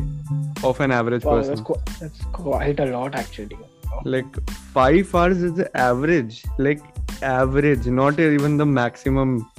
[0.72, 1.56] of an average Wow, person.
[1.56, 3.58] that's, qu- that's quite a lot actually.
[4.06, 6.82] Like five hours is the average like
[7.22, 9.50] average not even the maximum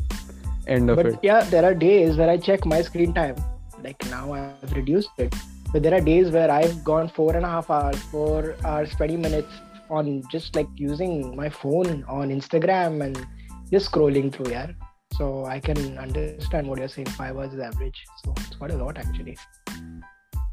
[0.69, 3.37] end of but it yeah, there are days where I check my screen time.
[3.83, 5.35] Like now I've reduced it.
[5.73, 9.17] But there are days where I've gone four and a half hours, four hours, 20
[9.17, 9.53] minutes
[9.91, 13.27] on just like using my phone on Instagram and
[13.71, 14.69] just scrolling through, yeah.
[15.17, 17.09] So I can understand what you're saying.
[17.09, 18.03] Five hours is average.
[18.25, 19.37] So it's quite a lot actually.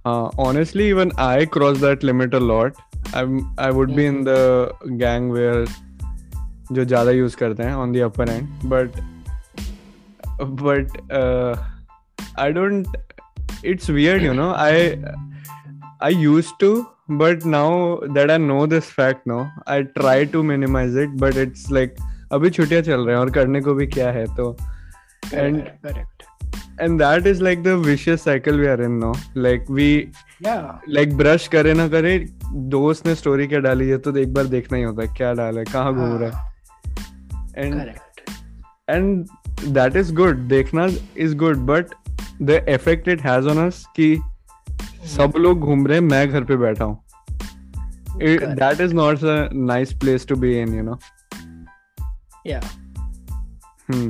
[0.06, 2.76] Uh, honestly, even I cross that limit a lot.
[3.13, 4.86] I'm I would be in mm-hmm.
[4.86, 5.65] the gang where
[6.72, 8.96] जो ज़्यादा use करते हैं on the upper end but
[10.62, 10.98] but
[12.39, 12.88] I don't
[13.65, 14.89] it's weird you know I
[16.04, 16.72] I use to
[17.12, 21.72] but now that I know this fact no I try to minimize it but it's
[21.72, 21.96] like
[22.34, 24.56] अभी छुट्टियाँ चल रही हैं और करने को भी क्या है तो
[25.34, 25.63] and
[26.82, 30.12] and that is like the vicious cycle we are in now like we
[30.46, 30.64] Yeah.
[30.90, 32.18] like brush करे ना करे
[32.74, 35.60] दोस्त ने स्टोरी क्या डाली है तो एक बार देखना ही होता है क्या डाला
[35.60, 38.30] है कहाँ घूम रहा है and Correct.
[38.90, 39.26] And
[39.74, 41.86] that is good देखना is good but
[42.42, 44.22] the effect it has on us कि
[45.18, 47.04] सब लोग घूम रहे हैं मैं घर पे बैठा हूँ.
[48.18, 51.00] That is not a nice place to be in you know
[52.48, 52.66] Yeah.
[53.92, 54.10] Hmm.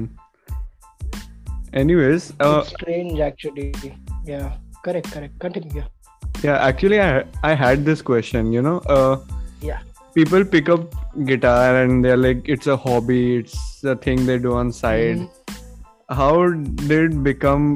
[1.74, 3.72] Anyways, uh, it's strange actually.
[4.24, 4.52] Yeah.
[4.84, 5.38] Correct, correct.
[5.40, 5.76] Continue.
[5.76, 5.88] Yeah.
[6.44, 8.50] yeah, actually, I I had this question.
[8.56, 9.16] You know, uh,
[9.68, 9.82] Yeah.
[10.14, 10.94] people pick up
[11.30, 15.18] guitar and they're like, it's a hobby, it's a thing they do on side.
[15.18, 15.28] Mhm.
[16.20, 16.32] How
[16.84, 17.66] did it become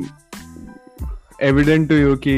[1.51, 2.37] evident to you कि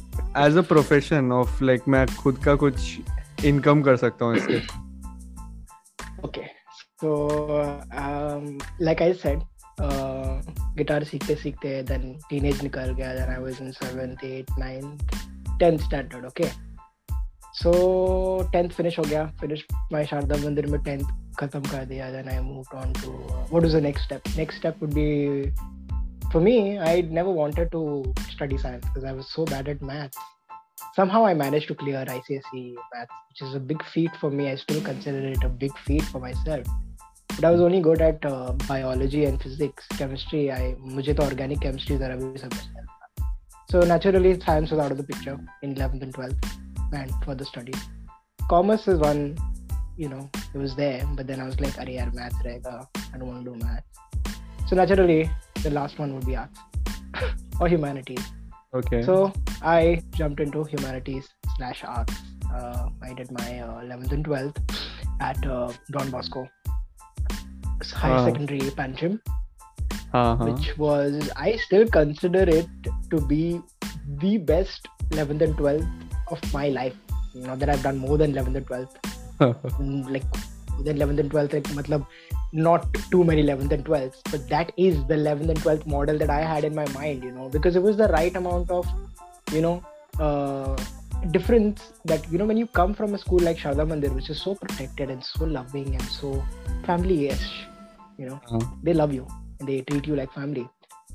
[0.47, 2.99] as a profession of like मैं खुद का कुछ
[3.45, 4.63] income कर सकता हूँ इससे
[6.25, 6.51] Okay.
[7.01, 9.43] So, um, like I said,
[9.79, 10.41] uh,
[10.77, 15.03] guitar सीखते सीखते then teenage निकल गया then I was in seventh, eighth, ninth,
[15.59, 16.25] tenth standard.
[16.27, 16.51] Okay.
[17.53, 22.29] So tenth finish हो गया finish my शारदा मंदिर में tenth खत्म कर दिया then
[22.29, 25.53] I moved on to uh, what was the next step next step would be
[26.33, 27.83] for me I never wanted to
[28.31, 30.19] study science because I was so bad at maths
[30.95, 34.51] somehow I managed to clear ICSE maths, which is a big feat for me.
[34.51, 36.67] I still consider it a big feat for myself.
[37.35, 40.51] But I was only good at uh, biology and physics, chemistry.
[40.51, 42.97] I मुझे तो organic chemistry जरा भी समझ नहीं आता.
[43.73, 46.49] So naturally, science was out of the picture in 11th and 12th,
[46.93, 47.83] and for the studies.
[48.49, 49.37] Commerce is one,
[49.97, 52.87] you know, it was there, but then I was like, अरे यार maths रहेगा.
[53.13, 53.97] I don't want to do maths.
[54.71, 55.31] So naturally,
[55.63, 56.59] the last one would be arts
[57.61, 58.25] or humanities.
[58.74, 62.14] okay So I jumped into humanities slash arts.
[62.54, 64.58] Uh, I did my uh, 11th and 12th
[65.20, 66.48] at uh, Don Bosco
[67.94, 68.26] High Ah.
[68.26, 68.60] Secondary
[70.14, 72.68] हाँ हाँ which was I still consider it
[73.12, 73.60] to be
[74.24, 75.88] the best 11th and 12th
[76.30, 76.96] of my life.
[77.34, 78.96] Not that I've done more than 11th and 12th,
[79.80, 80.24] Mm, like
[80.84, 82.06] then 11th and 12th like matlab
[82.54, 86.30] not too many 11th and 12th but that is the 11th and 12th model that
[86.30, 88.88] i had in my mind you know because it was the right amount of
[89.52, 89.84] you know
[90.20, 90.76] uh,
[91.30, 94.42] difference that you know when you come from a school like Sharda Mandir which is
[94.42, 96.44] so protected and so loving and so
[96.86, 97.68] family-ish
[98.18, 98.62] you know हाँ.
[98.84, 99.28] they love you
[99.60, 100.68] and they treat you like family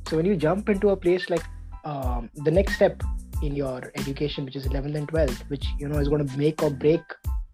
[0.09, 1.42] so when you jump into a place like
[1.85, 3.02] um, the next step
[3.42, 6.62] in your education which is 11th and 12th which you know is going to make
[6.62, 7.02] or break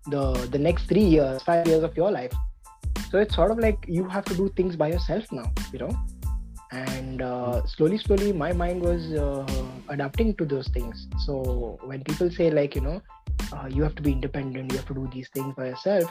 [0.07, 2.33] the the next three years five years of your life.
[3.11, 5.97] So it's sort of like you have to do things by yourself now you know?
[6.71, 9.47] And uh, slowly slowly my mind was uh,
[9.91, 11.07] adapting to those things.
[11.27, 13.03] So when people say like you know
[13.53, 16.11] uh, you have to be independent you have to do these things by yourself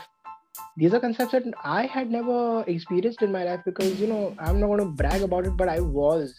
[0.78, 4.60] these are concepts that i had never experienced in my life because you know i'm
[4.60, 6.38] not going to brag about it but i was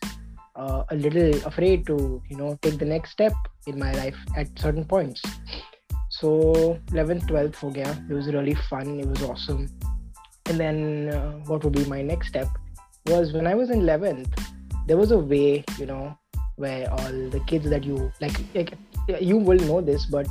[0.57, 3.33] uh, a little afraid to you know take the next step
[3.67, 5.23] in my life at certain points
[6.23, 8.99] so 11th 12th ho gaya it was really fun.
[9.05, 9.63] It was awesome.
[10.47, 10.77] And then
[11.11, 12.49] uh, what would be my next step
[13.07, 14.43] was when i was in 11th
[14.87, 16.17] there was a way you know
[16.57, 18.75] where all the kids that you like, like
[19.21, 20.27] you will know this but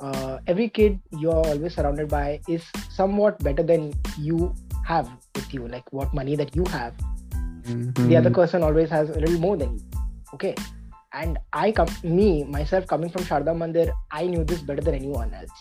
[0.00, 4.54] uh, every kid you're always surrounded by is somewhat better than you
[4.84, 6.94] have with you like what money that you have.
[7.62, 8.08] Mm-hmm.
[8.08, 9.84] the other person always has a little more than you.
[10.34, 10.54] Okay
[11.20, 15.32] and i come me myself coming from Sharda Mandir I knew this better than anyone
[15.34, 15.56] else.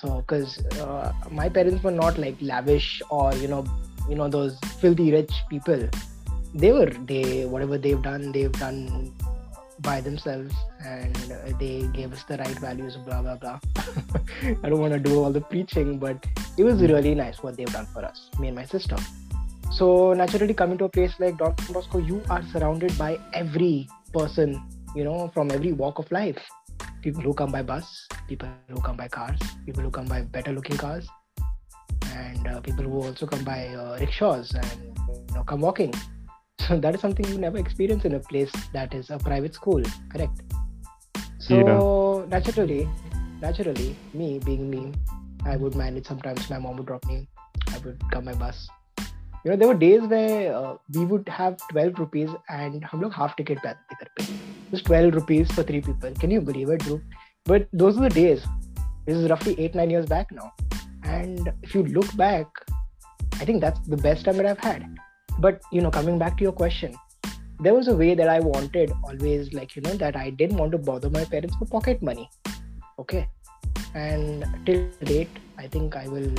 [0.00, 3.64] So because uh, my parents were not like lavish or you know
[4.08, 5.88] you know those filthy rich people.
[6.54, 9.12] They were they whatever they've done they've done
[9.80, 11.14] by themselves and
[11.60, 13.58] they gave us the right values blah blah blah.
[14.64, 16.24] I don't want to do all the preaching but
[16.56, 18.96] it was really nice what they've done for us me and my sister.
[19.72, 24.62] So naturally coming to a place like Don Bosco you are surrounded by every person
[24.94, 26.38] you know from every walk of life.
[27.02, 30.52] People who come by bus people who come by cars people who come by better
[30.52, 31.08] looking cars
[32.14, 35.92] and uh, people who also come by uh, rickshaws and you know come walking.
[36.68, 39.82] So that is something you never experience in a place that is a private school
[40.12, 40.42] correct?
[41.38, 42.28] So yeah.
[42.28, 42.88] naturally
[43.40, 44.92] naturally me being me
[45.46, 46.06] i would manage.
[46.06, 47.28] Sometimes my mom would drop me.
[47.72, 48.68] I would come by bus
[49.44, 53.12] you know there were days where uh, we would have 12 rupees and hum log
[53.12, 54.26] half ticket pe
[54.70, 57.00] just 12 rupees for three people can you believe it Drew?
[57.44, 58.46] but those are the days.
[59.06, 60.52] This is roughly 8 9 years back now.
[61.02, 62.46] And if you look back
[63.40, 64.86] i think that's the best time that i've had.
[65.38, 66.96] But you know coming back to your question
[67.66, 70.72] there was a way that i wanted always like you know that i didn't want
[70.72, 72.28] to bother my parents for pocket money.
[72.98, 73.26] Okay?
[73.94, 76.32] And till date i think i will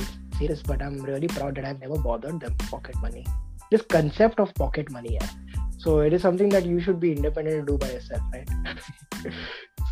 [0.46, 3.26] this but i'm really proud that i've never bothered them pocket money.
[3.70, 5.28] This concept of pocket money yeah.
[5.78, 8.48] so it is something that you should be independent to do by yourself right?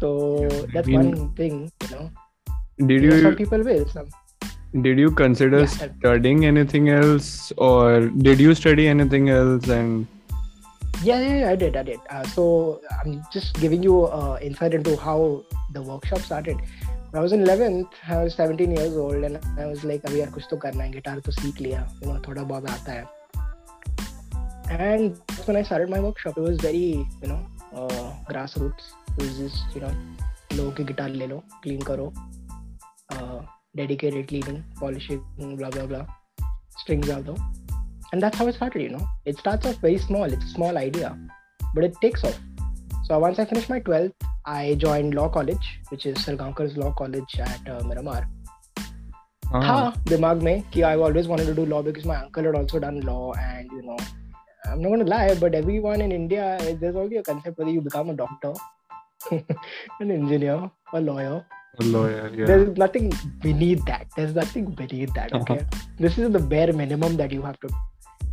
[0.00, 2.10] So that's I mean, one thing you know.
[2.86, 4.08] did you, some people will some.
[4.82, 5.88] did you consider yeah.
[5.98, 10.06] studying anything else or did you study anything else and
[11.02, 12.00] yeah, yeah, yeah i did i did.
[12.10, 16.58] Uh, so i'm just giving you uh, insight into how the workshop started
[17.13, 20.31] i was in 11th i was 17 years old and i was like abhi yaar
[20.37, 23.05] kuch to karna hai guitar to seekh liya you know thoda bahut aata hai
[24.89, 26.85] and when i started my workshop it was very
[27.23, 27.41] you know
[27.79, 29.95] uh, grassroots it was just you know
[30.57, 32.05] लोगों की guitar ले लो clean करो
[33.75, 35.23] dedicated cleaning, polishing,
[35.57, 36.05] blah blah blah.
[36.77, 37.37] Strings out though.
[38.11, 39.07] And that's how it started, you know.
[39.25, 41.17] It starts off very small, it's a small idea,
[41.73, 42.39] but it takes off.
[43.05, 44.13] So once I finished my 12th,
[44.48, 48.26] I joined law college, which is Salgaocar's law college at uh, Miramar.
[49.50, 49.62] Uh-huh.
[49.62, 53.00] हाँ दिमाग में कि always wanted to do law because my uncle had also done
[53.00, 53.32] law.
[53.34, 53.96] And, you know,
[54.66, 55.34] I'm not going to lie.
[55.34, 58.52] But everyone in India, eh, there's always a concept whether you become a doctor,
[60.00, 61.44] an engineer a lawyer
[61.80, 65.42] a lawyer yeah there's nothing beneath that there's nothing beneath that uh-huh.
[65.42, 65.80] okay uh-huh.
[65.98, 67.68] this is the bare minimum that you have to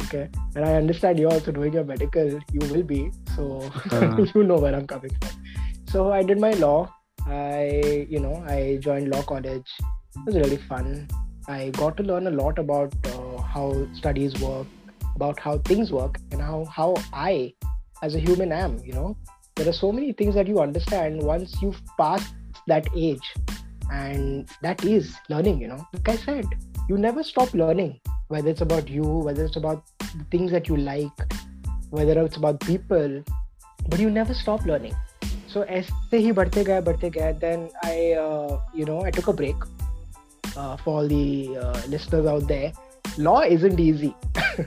[0.03, 4.25] okay and i understand you're also doing your medical you will be so uh-huh.
[4.35, 5.35] you know where i'm coming from
[5.87, 6.89] so i did my law.
[7.27, 9.69] I you know i joined law college.
[10.15, 11.07] It was really fun.
[11.47, 14.67] I got to learn a lot about uh, how studies work
[15.15, 17.53] about how things work and how how i
[18.03, 19.17] as a human am you know?
[19.55, 22.33] There are so many things that you understand once you've passed
[22.67, 23.33] that age.
[23.91, 25.87] And that is learning you know?
[25.93, 26.45] Like i said
[26.87, 29.83] you never stop learning whether it's about you whether it's about
[30.31, 31.25] things that you like
[31.89, 33.23] whether it's about people
[33.89, 34.95] but you never stop learning
[35.54, 39.32] so ऐसे ही बढ़ते गए बढ़ते गए then I uh, you know I took a
[39.32, 39.56] break
[40.56, 42.72] uh, for all the uh, listeners out there
[43.18, 44.14] law isn't easy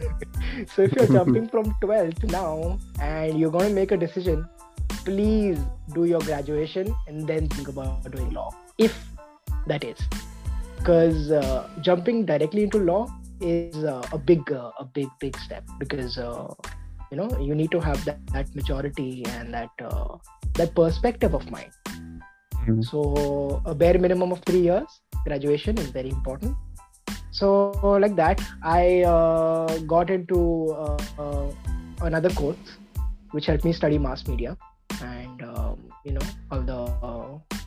[0.76, 4.46] so if you're jumping from 12th now and you're going to make a decision
[5.06, 5.60] please
[5.94, 9.00] do your graduation and then think about doing law if
[9.68, 9.98] that is
[10.78, 13.08] because uh, jumping directly into law
[13.40, 16.54] is uh, a big uh, a big big step because uh,
[17.12, 20.18] you know you need to have that, that maturity and that uh,
[20.55, 21.73] that perspective of mine.
[22.69, 22.81] mm-hmm.
[22.83, 26.57] so a bare minimum of 3 years graduation is very important
[27.31, 27.71] so
[28.05, 30.41] like that i uh, got into
[32.03, 32.77] another course
[33.33, 34.57] which helped me study mass media
[35.03, 36.81] and um, you know all the
[37.11, 37.59] uh,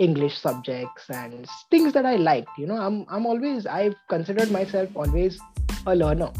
[0.00, 4.88] english subjects and things that i liked you know i'm i'm always i've considered myself
[4.96, 5.38] always
[5.86, 6.30] a learner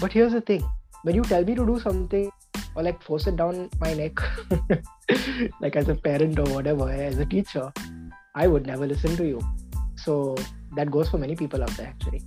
[0.00, 0.62] but here's the thing
[1.02, 2.30] when you tell me to do something
[2.77, 4.23] or like force it down my neck
[5.61, 7.71] like as a parent or whatever as a teacher
[8.35, 9.41] i would never listen to you
[9.95, 10.35] so
[10.75, 12.21] that goes for many people out there actually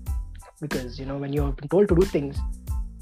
[0.61, 2.39] because you know when you're told to do things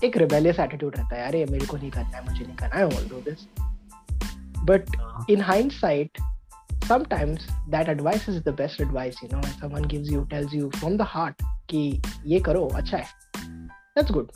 [0.05, 2.85] एक rebellious attitude रहता है अरे मेरे को नहीं करना है मुझे नहीं करना है
[2.85, 3.47] I do this
[4.69, 5.25] but uh-huh.
[5.33, 6.21] in hindsight
[6.91, 7.43] sometimes
[7.75, 10.97] that advice is the best advice you know when someone gives you tells you from
[11.03, 11.83] the heart ki
[12.33, 13.45] ye karo acha hai
[13.99, 14.33] that's good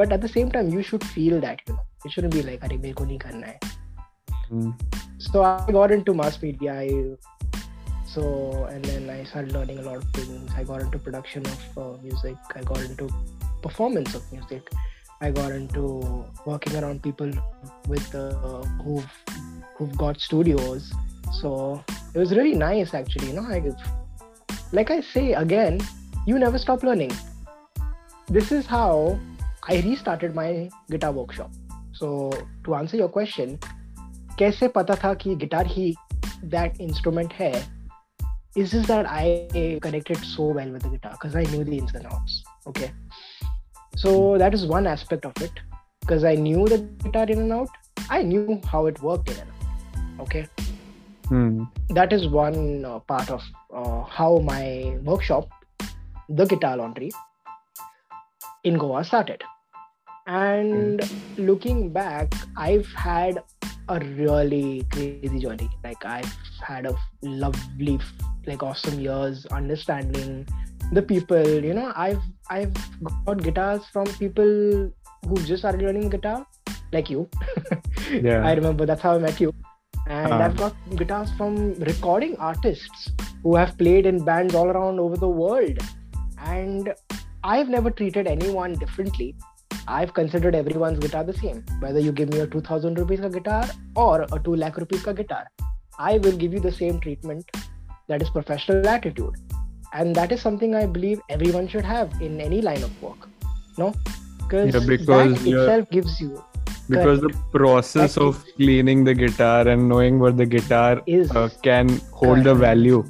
[0.00, 2.63] but at the same time you should feel that you know it shouldn't be like
[2.67, 3.59] are mere ko nahi karna hai
[4.51, 4.71] mm.
[5.29, 6.89] so i got into mass media I,
[8.15, 8.25] so
[8.71, 11.93] and then i started learning a lot of things i got into production of uh,
[12.09, 13.09] music i got into
[13.67, 14.75] performance of music
[15.21, 17.31] I got into working around people
[17.87, 19.09] with uh, who've
[19.75, 20.93] who've got studios.
[21.41, 21.83] So
[22.13, 23.27] it was really nice, actually.
[23.27, 23.63] You know, I,
[24.71, 25.79] like I say again,
[26.27, 27.11] you never stop learning.
[28.27, 29.17] This is how
[29.67, 31.51] I restarted my guitar workshop.
[31.94, 32.30] So
[32.64, 33.58] to answer your question,
[34.38, 35.94] कैसे पता था कि guitar ही
[36.44, 37.52] that instrument है
[38.56, 41.94] is just that I connected so well with the guitar because I knew the ins
[41.94, 42.42] and outs.
[42.66, 42.90] Okay.
[43.96, 45.52] So that is one aspect of it
[46.00, 47.68] because I knew the guitar in and out.
[48.08, 50.20] I knew how it worked in and out.
[50.22, 50.48] Okay.
[51.28, 51.64] Hmm.
[51.90, 53.42] That is one uh, part of
[53.72, 55.48] uh, how my workshop,
[56.28, 57.12] the Guitar Laundry,
[58.64, 59.44] in Goa started.
[60.27, 61.01] And
[61.37, 63.43] looking back, I've had
[63.87, 65.69] a really crazy journey.
[65.83, 67.99] Like I've had a lovely,
[68.47, 70.47] like awesome years understanding
[70.91, 71.47] the people.
[71.47, 72.73] You know i've i've
[73.25, 74.91] got guitars from people
[75.27, 76.45] who just started learning guitar
[76.91, 77.29] like you.
[78.11, 78.45] Yeah.
[78.45, 79.53] I remember that's how i met you.
[80.07, 80.37] And uh.
[80.37, 83.11] i've got guitars from recording artists
[83.43, 85.77] who have played in bands all around over the world.
[86.39, 86.93] And
[87.43, 89.35] i've never treated anyone differently
[89.87, 93.63] i've considered everyone's guitar the same whether you give me a 2000 rupees ka guitar
[93.95, 95.45] or a 2 lakh rupees ka guitar.
[95.97, 97.49] I will give you the same treatment
[98.09, 99.35] that is professional attitude.
[99.93, 103.29] And that is something i believe everyone should have in any line of work
[103.77, 103.93] no?
[104.51, 106.43] Yeah, because that itself gives you
[106.89, 107.37] because correct.
[107.51, 112.43] the process of cleaning the guitar and knowing what the guitar is uh, can hold
[112.43, 112.47] correct.
[112.47, 113.03] a value.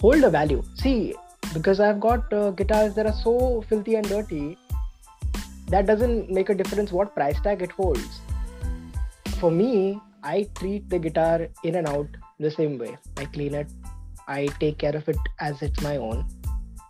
[0.00, 0.62] Hold a value.
[0.76, 1.14] See
[1.54, 4.56] because i've got uh, guitars that are so filthy and dirty
[5.68, 8.20] that doesn't make a difference what price tag it holds
[9.38, 12.08] for me i treat the guitar in and out
[12.38, 13.68] the same way i clean it
[14.28, 16.28] I take care of it as it's my own.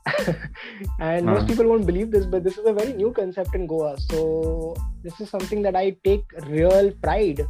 [0.99, 1.47] and most hmm.
[1.47, 3.97] people won't believe this, but this is a very new concept in Goa.
[4.11, 7.47] So this is something that I take real pride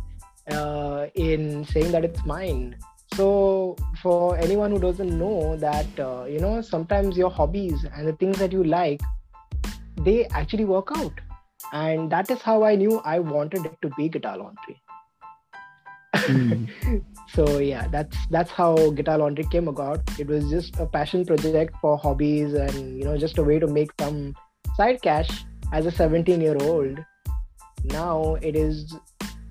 [0.51, 2.77] uh, in saying that it's mine.
[3.15, 8.13] So for anyone who doesn't know that, uh, you know, sometimes your hobbies and the
[8.13, 9.01] things that you like,
[10.05, 11.13] they actually work out.
[11.73, 14.81] And that is how I knew I wanted it to be guitar laundry.
[16.15, 16.69] Mm.
[17.35, 21.75] so yeah that's that's how guitar laundry came about it was just a passion project
[21.81, 24.35] for hobbies and you know just a way to make some
[24.77, 25.29] side cash
[25.73, 26.99] as a 17 year old
[27.85, 28.97] now it is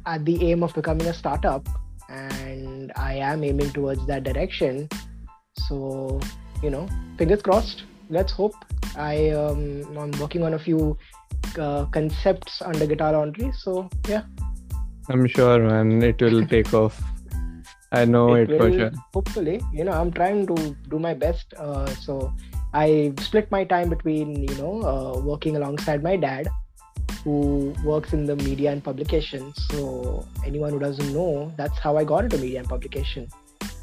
[0.07, 1.67] at the aim of becoming a startup
[2.09, 4.89] and i am aiming towards that direction
[5.67, 6.19] so
[6.63, 6.87] you know
[7.17, 8.55] fingers crossed let's hope
[8.95, 10.97] i um i'm working on a few
[11.59, 14.23] uh, concepts under guitar laundry so yeah
[15.09, 17.01] i'm sure man it will take off
[17.91, 18.91] I know it, it will, for sure.
[19.13, 21.53] Hopefully, you know, I'm trying to do my best.
[21.57, 22.33] Uh, so
[22.73, 26.49] I split my time between, you know, uh, working alongside my dad,
[27.23, 29.53] who works in the media and publication.
[29.53, 33.27] So anyone who doesn't know, that's how I got into media and publication.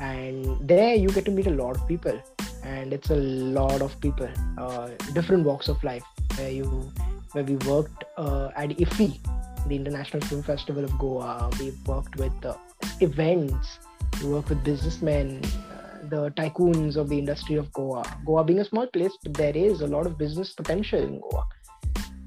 [0.01, 2.20] And there you get to meet a lot of people,
[2.64, 6.04] and it's a lot of people, uh, different walks of life.
[6.36, 6.91] Where you,
[7.34, 9.20] where we worked uh, at IFFI,
[9.68, 11.50] the International Film Festival of Goa.
[11.60, 12.56] We worked with uh,
[13.02, 13.80] events
[14.22, 15.41] we work with businessmen,
[15.72, 18.04] uh, the tycoons of the industry of Goa.
[18.26, 21.45] Goa being a small place, but there is a lot of business potential in Goa.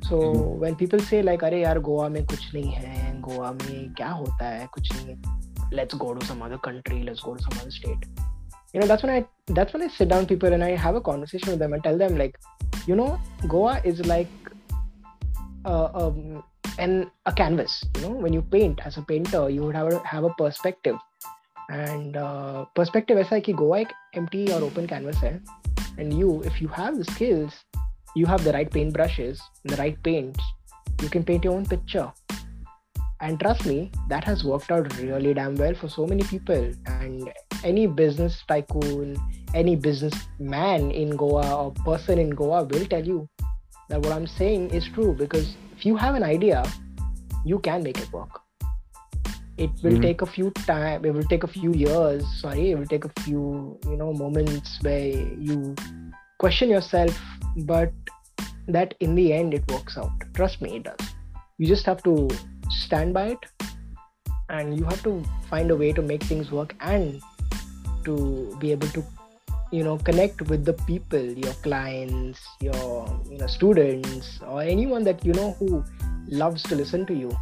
[0.09, 0.61] So mm-hmm.
[0.61, 4.49] when people say like, "अरे यार गोवा में कुछ नहीं है, गोवा में क्या होता
[4.49, 5.21] है, कुछ नहीं है,"
[5.73, 8.07] let's go to some other country, let's go to some other state.
[8.73, 11.01] You know, that's when I that's when I sit down people and I have a
[11.01, 12.39] conversation with them and tell them like,
[12.87, 14.29] you know, Goa is like
[15.65, 16.43] uh, um,
[16.79, 17.85] an a canvas.
[17.97, 20.99] You know, when you paint as a painter, you would have a, have a perspective
[21.71, 22.17] and
[22.77, 25.33] perspective ऐसा है कि गोवा एक empty और open canvas है
[25.99, 27.63] and you if you have the skills
[28.15, 30.41] you have the right paint brushes, the right paints,
[31.03, 32.13] you can paint your own picture.
[33.21, 36.73] And trust me, that has worked out really damn well for so many people.
[36.87, 37.33] And
[37.64, 39.18] any business tycoon,
[39.54, 43.28] any businessman in Goa or person in Goa will tell you
[43.90, 46.64] that what I'm saying is true because if you have an idea,
[47.46, 48.42] you can make it work.
[49.58, 50.02] It will mm-hmm.
[50.02, 53.22] take a few time it will take a few years sorry it will take a
[53.22, 55.74] few you know moments where you
[56.38, 57.20] question yourself
[57.66, 57.92] but
[58.68, 60.12] that in the end it works out.
[60.34, 61.10] Trust me it does.
[61.58, 62.30] You just have to
[62.70, 63.40] stand by it
[64.50, 67.22] and you have to find a way to make things work and
[68.10, 68.18] to
[68.60, 69.04] be able to
[69.72, 75.26] you know connect with the people your clients your you know students or anyone that
[75.26, 75.84] you know who
[76.28, 77.36] loves to listen to you.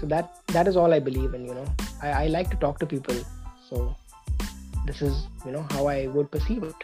[0.00, 1.66] So that that is all i believe in you know.
[2.02, 3.16] I, I like to talk to people.
[3.68, 3.94] So
[4.86, 6.74] this is you know how i would perceive it.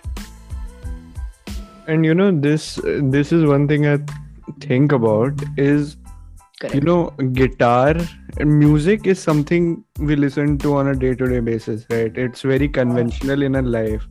[1.88, 2.80] And you know this
[3.16, 3.98] this is one thing i
[4.60, 5.96] think about is
[6.60, 6.74] Correct.
[6.74, 7.94] you know guitar
[8.45, 13.55] music is something we listen to on a day-to-day basis right it's very conventional in
[13.55, 14.07] a life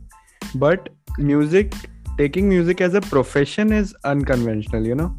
[0.55, 1.73] but music
[2.17, 5.13] taking music as a profession is unconventional you know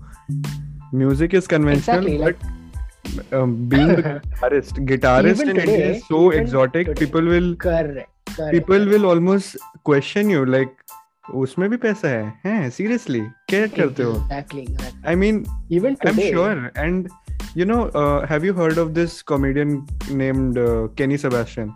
[0.92, 2.38] music is conventional Exactly, like-
[3.16, 7.00] but um, being a guitarist guitarist Even in today, india is so even exotic today.
[7.04, 9.56] people will correct correct people will almost
[9.90, 10.78] question you like
[11.40, 13.20] उसमें भी पैसा है हैं seriously
[13.50, 15.36] क्या करते हो exactly, exactly I mean
[15.78, 16.70] even I'm today sure.
[16.84, 17.08] And
[17.59, 19.85] you know, uh, have you heard of this comedian
[20.23, 21.75] named uh, Kenny Sebastian?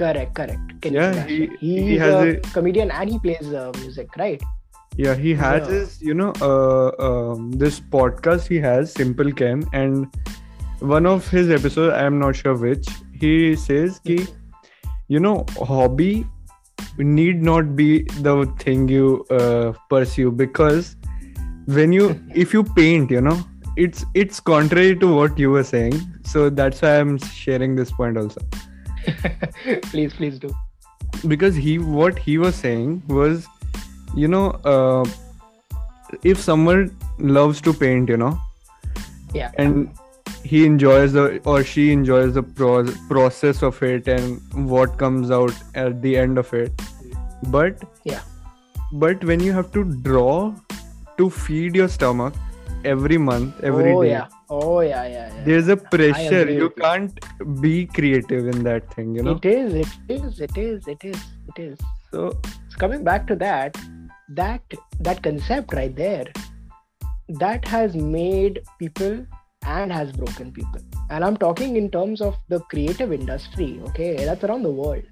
[0.00, 1.50] correct correct Kenny Yeah, Sebastian.
[1.60, 4.42] he- he he's has a, a- comedian and he plays uh, music right
[5.04, 5.72] Yeah, he has Yeah.
[5.74, 10.16] his, you know, uh, um, this podcast he has, Simple Ken, and
[10.92, 12.88] one of his episodes, I am not sure which,
[13.24, 14.16] he says ki,
[15.16, 15.34] you know,
[15.72, 16.26] hobby
[17.18, 17.90] need not be
[18.28, 19.04] the thing you
[19.38, 20.90] uh, pursue because
[21.78, 22.08] when you
[22.46, 23.36] if you paint you know
[23.84, 26.00] it's it's contrary to what you were saying.
[26.24, 28.40] So that's why i'm sharing this point also.
[29.84, 30.50] Please please do.
[31.34, 33.46] Because he what he was saying was
[34.24, 35.04] you know uh,
[36.32, 36.84] if someone
[37.38, 38.38] loves to paint you know
[39.34, 39.52] yeah.
[39.58, 39.90] and
[40.42, 45.52] he enjoys the or she enjoys the pro- process of it and what comes out
[45.74, 46.86] at the end of it.
[47.56, 48.20] But Yeah.
[48.92, 50.54] but when you have to draw
[51.18, 52.34] to feed your stomach
[52.84, 54.28] every month every oh, day, oh yeah.
[54.50, 55.44] Oh yeah yeah, yeah.
[55.44, 56.50] there's a pressure.
[56.50, 56.70] you.
[56.70, 57.18] can't
[57.60, 59.38] be creative in that thing you know?
[59.42, 61.78] It is it is it is it is it is.
[62.12, 62.30] So
[62.68, 63.76] so coming back to that
[64.30, 64.62] that
[65.00, 66.26] that concept right there
[67.40, 69.26] that has made people
[69.62, 70.80] and has broken people.
[71.10, 74.24] And i'm talking in terms of the creative industry okay?
[74.24, 75.02] That's around the world.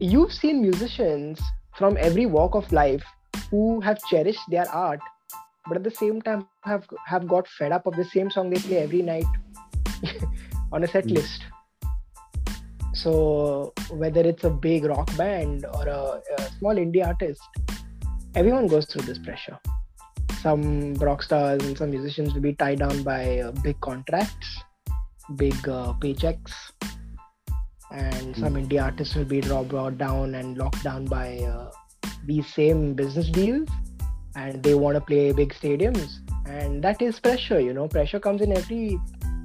[0.00, 1.40] You've seen musicians
[1.76, 3.04] from every walk of life
[3.50, 5.00] who have cherished their art
[5.68, 8.60] but at the same time have have got fed up of the same song they
[8.60, 9.26] play every night
[10.72, 11.14] on a set Mm.
[11.14, 11.42] list.
[12.94, 17.40] So whether it's a big rock band or a, a small indie artist
[18.34, 19.58] everyone goes through this pressure.
[20.40, 24.62] Some rock stars and some musicians will be tied down by uh, big contracts
[25.36, 26.52] big uh, paychecks
[27.90, 31.70] and some indie artists will be brought down and locked down by uh,
[32.26, 33.68] these same business deals
[34.34, 36.18] and they want to play big stadiums.
[36.46, 37.88] And that is pressure you know.
[37.88, 38.98] Pressure comes in every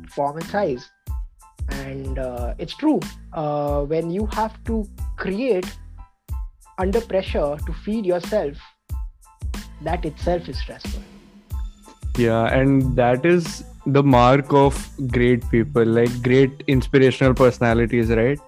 [0.10, 0.90] form and size.
[1.70, 3.00] And uh, it's true.
[3.34, 5.66] Uh, when you have to create
[6.78, 8.56] under pressure to feed yourself
[9.82, 11.02] that itself is stressful.
[12.18, 18.40] Yeah and that is the mark of great people like great inspirational personalities right?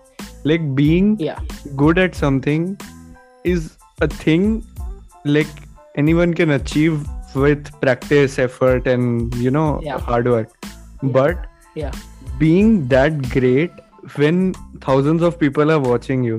[0.44, 1.40] Like being yeah.
[1.76, 2.80] good at something
[3.44, 4.66] is a thing
[5.26, 5.48] like
[6.02, 7.08] anyone can achieve
[7.44, 10.00] with practice effort and you know Yeah.
[10.12, 11.12] hard work Yeah.
[11.18, 11.46] but
[11.82, 11.92] Yeah.
[12.44, 13.72] being that great
[14.22, 14.40] when
[14.88, 16.38] thousands of people are watching you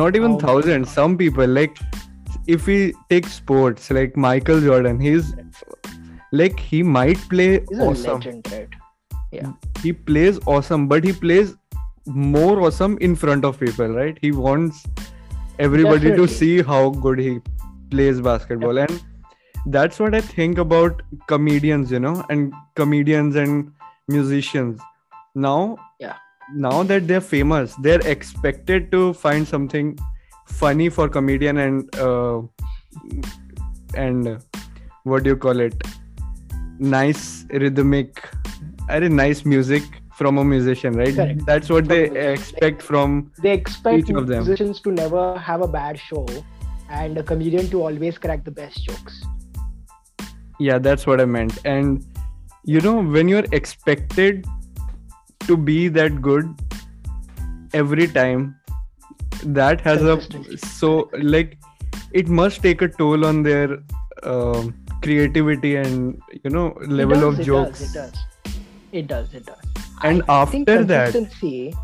[0.00, 1.76] not even Oh thousands some people like
[2.54, 2.78] if we
[3.12, 5.28] take sports like michael jordan he's
[6.40, 9.52] like he might play he's awesome legend right
[9.84, 11.54] he plays awesome but he plays
[12.32, 14.82] more awesome in front of people right he wants
[15.58, 16.26] everybody Definitely.
[16.26, 17.38] to see how good he
[17.90, 19.02] plays basketball and
[19.76, 23.72] that's what i think about comedians you know and comedians and
[24.08, 24.80] musicians
[25.34, 26.14] now Yeah.
[26.66, 29.98] now that they're famous they're expected to find something
[30.46, 32.40] funny for comedian and uh,
[33.94, 34.38] and uh,
[35.04, 35.74] what do you call it
[36.78, 38.22] nice rhythmic
[38.88, 39.82] very nice music
[40.18, 41.44] from a musician right Correct.
[41.46, 42.32] that's what they From musician.
[42.40, 44.44] expect from they expect Each of them.
[44.44, 46.26] musicians to never have a bad show
[46.88, 49.24] and a comedian to always crack the best jokes.
[50.58, 51.58] Yeah that's what i meant.
[51.64, 52.04] And
[52.64, 54.46] you know when you're expected
[55.40, 56.48] to be that good
[57.72, 58.56] every time
[59.44, 60.20] that has a
[60.58, 61.58] so like
[62.12, 63.78] it must take a toll on their
[64.22, 68.22] um creativity and you know level it of does, jokes it does it does.
[68.92, 69.58] It does it does.
[70.02, 71.74] And I after that- consistency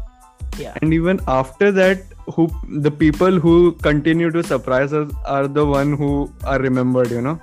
[0.81, 5.97] and even after that who the people who continue to surprise us are the one
[5.97, 7.41] who are remembered you know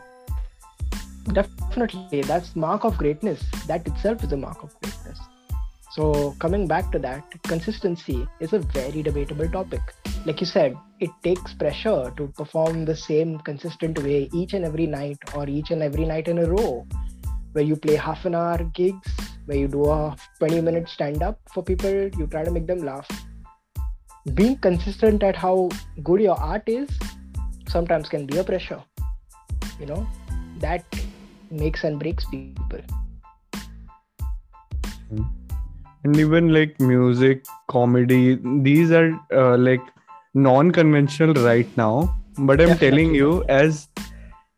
[1.33, 5.19] definitely that's mark of greatness that itself is a mark of greatness
[5.89, 9.81] So, coming back to that, consistency is a very debatable topic.
[10.23, 14.85] Like you said, it takes pressure to perform the same consistent way each and every
[14.85, 16.85] night or each and every night in a row,
[17.53, 19.09] where you play half an hour gigs,
[19.45, 22.79] where you do a 20 minute stand up for people, you try to make them
[22.79, 23.09] laugh.
[24.33, 25.69] Being consistent at how
[26.03, 26.89] good your art is
[27.67, 28.81] sometimes can be a pressure.
[29.79, 30.07] You know,
[30.59, 30.85] that
[31.49, 32.81] makes and breaks people.
[35.11, 35.29] Mm
[36.03, 39.81] and even like music comedy these are uh, like
[40.33, 42.89] non-conventional right now but i'm Definitely.
[42.89, 43.89] telling you as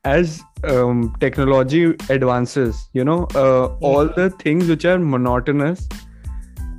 [0.04, 3.88] as um, technology advances you know uh, yeah.
[3.88, 5.88] all the things which are monotonous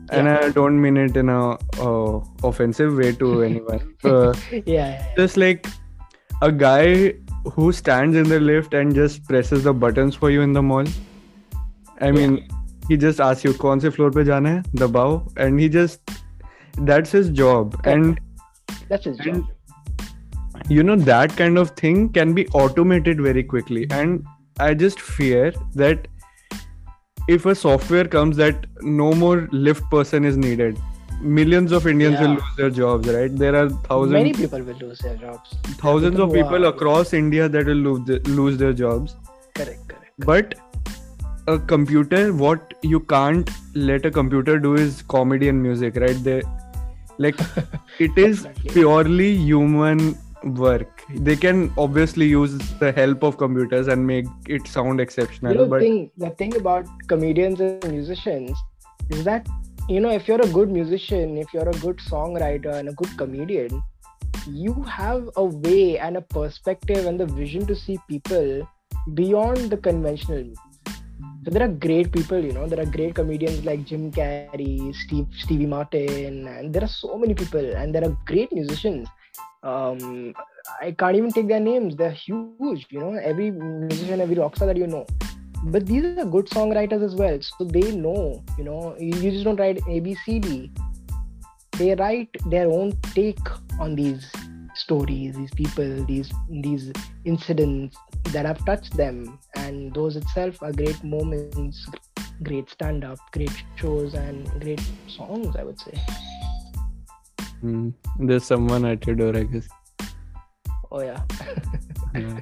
[0.09, 0.39] and yeah.
[0.41, 1.51] i don't mean it in a
[1.87, 4.33] uh, offensive way to anyone uh,
[4.65, 5.67] yeah just like
[6.41, 7.13] a guy
[7.55, 10.93] who stands in the lift and just presses the buttons for you in the mall
[12.01, 12.57] i mean yeah
[12.89, 15.13] he just asks you कौन से floor पे जाना है दबाओ
[15.45, 16.11] and he just
[16.89, 18.19] that's his job and
[18.89, 23.85] that's his and, job you know that kind of thing can be automated very quickly
[23.99, 24.29] and
[24.67, 25.51] i just fear
[25.81, 26.07] that
[27.28, 30.78] if a software comes that no more lift person is needed
[31.22, 32.22] millions of indians yeah.
[32.22, 33.36] will lose their jobs right?
[33.36, 35.54] There are thousands many people will lose their jobs.
[35.78, 39.16] Thousands of people across india that will lose, the, lose their jobs.
[39.54, 40.12] Correct correct.
[40.18, 40.54] But
[41.46, 46.22] a computer what you can't let a computer do is comedy and music right?
[46.24, 46.42] They
[47.18, 47.38] like
[48.00, 54.26] it is purely human work they can obviously use the help of computers and make
[54.48, 58.56] it sound exceptional you know, but thing, the thing about comedians and musicians
[59.10, 59.46] is that
[59.88, 63.16] you know if you're a good musician if you're a good songwriter and a good
[63.18, 63.82] comedian
[64.46, 68.66] you have a way and a perspective and the vision to see people
[69.14, 70.52] beyond the conventional
[71.44, 72.68] so there are great people, you know.
[72.68, 77.34] There are great comedians like Jim Carrey, Steve Stevie Martin, and there are so many
[77.34, 79.08] people, and there are great musicians.
[79.64, 80.34] Um,
[80.80, 81.96] I can't even take their names.
[81.96, 83.14] They're huge, you know.
[83.14, 85.06] Every musician, every rock star that you know.
[85.64, 88.96] But these are good songwriters as well, so they know, you know.
[88.98, 90.72] You, you just don't write A B C D.
[91.78, 93.38] They write their own take
[93.78, 94.30] on these
[94.74, 96.92] stories, these people, these these
[97.24, 97.96] incidents
[98.30, 101.86] that have touched them, and those itself are great moments,
[102.42, 105.54] great stand-up, great shows, and great songs.
[105.56, 105.98] I would say.
[107.62, 109.68] Mm, there's someone at your door, I guess.
[110.92, 111.20] Oh yeah.
[112.14, 112.40] yeah.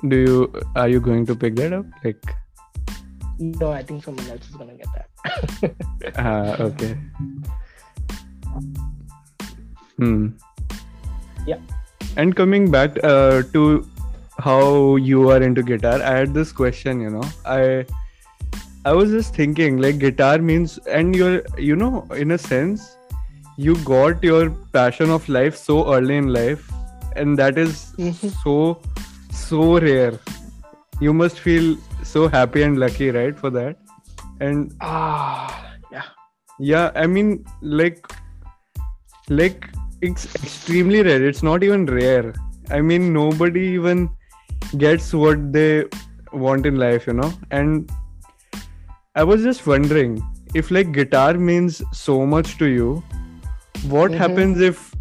[0.08, 1.86] Do you are you going to pick that up?
[2.02, 2.34] Like.
[3.38, 5.08] No, I think someone else is gonna get that.
[6.18, 6.98] Ah, uh, okay.
[9.98, 10.34] Hmm
[11.48, 11.60] yeah
[12.16, 13.86] and coming back uh, to
[14.48, 17.24] how you are into guitar i had this question you know
[17.56, 17.62] i
[18.90, 21.92] i was just thinking like guitar means and you're you know
[22.24, 22.88] in a sense
[23.68, 26.68] you got your passion of life so early in life
[27.16, 28.28] and that is mm-hmm.
[28.42, 28.80] so
[29.32, 30.18] so rare.
[31.00, 33.78] You must feel so happy and lucky right for that?
[34.40, 36.04] And ah yeah.
[36.58, 38.06] Yeah i mean like
[39.28, 39.68] like
[40.00, 41.24] it's extremely rare.
[41.24, 42.34] It's not even rare.
[42.70, 44.10] I mean nobody even
[44.76, 45.86] gets what they
[46.32, 47.32] want in life you know?
[47.50, 47.90] And
[49.14, 50.22] i was just wondering
[50.54, 53.02] if like guitar means so much to you
[53.94, 54.20] what mm-hmm.
[54.20, 54.94] happens if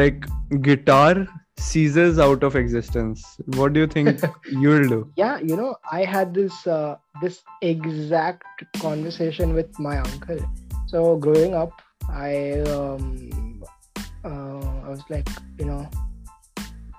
[0.00, 0.26] like
[0.60, 1.26] guitar
[1.56, 3.24] ceases out of existence
[3.56, 8.64] what do you think you'll do yeah you know i had this uh, this exact
[8.80, 10.38] conversation with my uncle
[10.86, 11.80] so growing up
[12.10, 13.54] i um,
[14.24, 15.28] uh, I was like,
[15.58, 15.88] you know,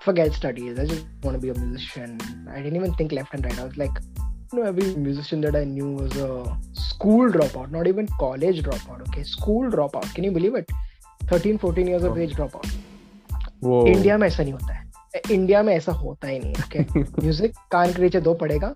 [0.00, 0.78] forget studies.
[0.78, 2.18] I just want to be a musician.
[2.50, 3.58] I didn't even think left and right.
[3.58, 3.98] I was like,
[4.52, 9.02] you know, every musician that I knew was a school dropout, not even college dropout.
[9.08, 10.14] Okay, school dropout.
[10.14, 10.70] Can you believe it?
[11.28, 12.70] 13, 14 years of age dropout.
[13.86, 14.84] India में ऐसा नहीं होता है
[15.34, 18.74] India में ऐसा होता ही नहीं okay music कान के नीचे दो पड़ेगा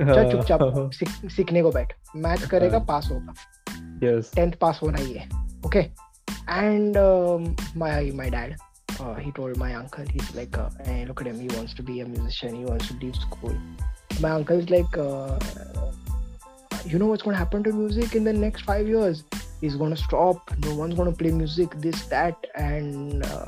[0.00, 0.90] चल चुपचाप
[1.36, 3.34] सीखने को बैठ मैथ करेगा पास होगा
[4.34, 5.28] टेंथ पास होना ही है
[5.66, 5.84] okay
[6.96, 7.56] um,
[9.00, 11.82] uh, he told my uncle he's like uh, hey look at him he wants to
[11.82, 13.56] be a musician he wants to leave school
[14.20, 15.38] my uncle is like uh,
[16.84, 19.24] you know what's going to happen to music in the next five years
[19.60, 23.46] he's going to stop no one's going to play music this that and uh,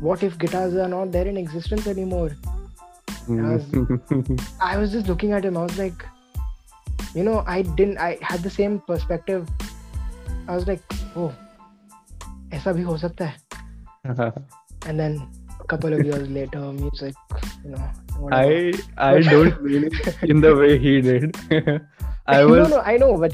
[0.00, 2.30] what if guitars are not there in existence anymore
[3.26, 3.64] I was,
[4.60, 6.04] I was just looking at him i was like
[7.14, 9.48] you know i didn't i had the same perspective
[10.48, 10.82] i was like
[11.16, 11.32] oh
[12.54, 13.44] ऐसा भी हो सकता है
[14.86, 15.14] and then
[15.60, 17.14] a couple of years later music
[17.64, 17.84] you know
[18.18, 18.40] whatever.
[18.40, 21.38] i i don't mean it in the way he did
[22.26, 23.32] i was no no i know but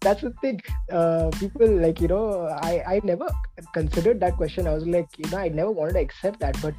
[0.00, 0.60] that's the thing.
[0.90, 3.28] Uh, people like you know, I I never
[3.72, 4.66] considered that question.
[4.66, 6.74] I was like, you know, I never wanted to accept that, but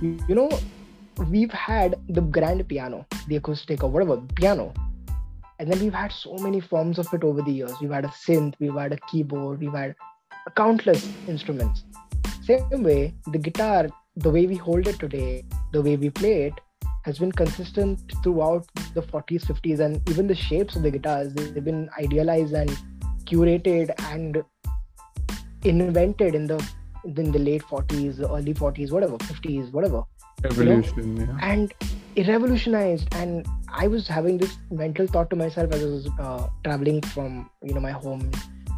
[0.00, 0.50] you, you know,
[1.30, 4.72] we've had the grand piano, the acoustic or whatever piano,
[5.58, 7.72] and then we've had so many forms of it over the years.
[7.80, 9.94] We've had a synth, we've had a keyboard, we've had
[10.56, 11.84] countless instruments.
[12.44, 16.54] Same way, the guitar, the way we hold it today, the way we play it,
[17.02, 21.34] has been consistent throughout the 40s, 50s, and even the shapes of the guitars.
[21.34, 22.70] They've been idealized and
[23.24, 24.42] curated and
[25.64, 26.64] invented in the
[27.04, 30.04] in the late 40s, early 40s, whatever, 50s, whatever.
[30.44, 31.32] Evolution, you know?
[31.32, 31.50] yeah.
[31.50, 31.74] And
[32.14, 33.08] it revolutionized.
[33.14, 37.50] And I was having this mental thought to myself as I was uh, traveling from
[37.62, 38.30] you know my home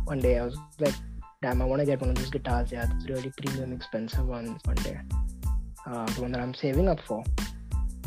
[0.05, 0.39] one day.
[0.39, 0.95] I was like,
[1.43, 2.73] damn, I want to get one of these guitars.
[2.73, 5.01] Yeah, those really premium, expensive ones one day.
[5.87, 7.23] Uh, the one that I'm saving up for.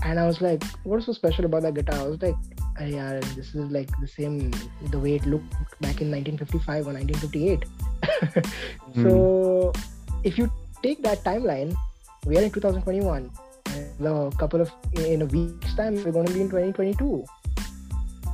[0.04, 2.00] And I was like, what's so special about that guitar?
[2.00, 2.36] I was like,
[2.78, 4.52] hey, yeah, this is like the same,
[4.92, 5.50] the way it looked
[5.82, 7.66] back in 1955 or 1958.
[9.04, 9.74] so
[10.24, 10.52] if you
[10.84, 11.76] take that timeline,
[12.26, 13.32] we are in 2021.
[13.72, 17.26] And a couple of, in a week's time, we're going to be in 2022.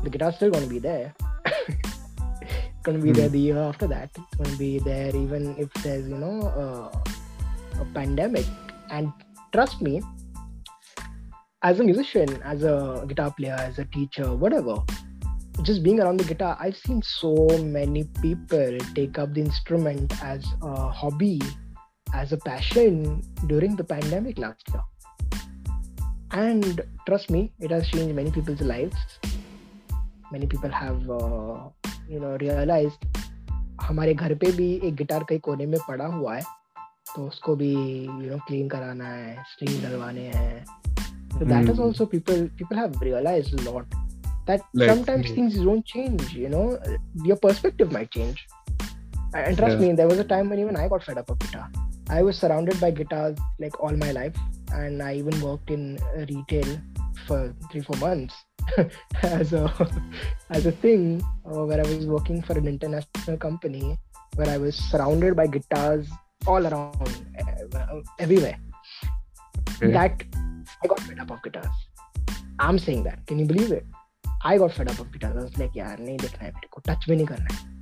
[0.04, 1.14] The guitar's still going to be there.
[1.46, 3.16] it's going to be mm.
[3.16, 4.10] there the year after that.
[4.16, 8.46] It's going to be there even if there's, you know, uh, a pandemic.
[8.92, 9.12] And
[9.54, 10.02] trust me,
[11.63, 14.77] as a musician, as a guitar player, as a teacher, whatever,
[15.63, 20.45] just being around the guitar, I've seen so many people take up the instrument as
[20.63, 21.41] a hobby,
[22.15, 24.83] as a passion during the pandemic last year.
[26.31, 28.97] And trust me, it has changed many people's lives.
[30.31, 31.71] Many people have uh,
[32.11, 32.93] you know realise
[33.83, 36.43] हमारे घर पे भी एक guitar कई कोने में पड़ा हुआ है
[37.15, 40.65] तो उसको भी यू नो क्लीन कराना है स्ट्रिंग डलवाने हैं
[41.38, 43.86] so that is also people people have realized a lot
[44.46, 45.36] that like, sometimes yeah.
[45.36, 46.80] things don't change you know
[47.24, 48.46] your perspective might change
[49.34, 49.88] and trust yeah.
[49.88, 51.70] me there was a time when even i got fed up of guitar
[52.10, 54.36] i was surrounded by guitars like all my life
[54.74, 55.98] and i even worked in
[56.30, 56.78] retail
[57.28, 58.36] for three four months
[59.24, 59.64] as a
[60.50, 63.98] as a thing uh, where I was working for an international company
[64.36, 66.08] where I was surrounded by guitars
[66.48, 67.26] all around
[67.76, 68.58] uh, everywhere.
[69.76, 69.92] Okay.
[69.92, 70.24] That
[70.83, 71.79] I got fed up of guitars.
[72.59, 73.27] I'm saying that.
[73.27, 73.87] Can you believe it?
[74.45, 75.37] I got fed up of guitars.
[75.37, 77.77] I was like, yeah, नहीं देखना है मेरे को touch भी नहीं करना है.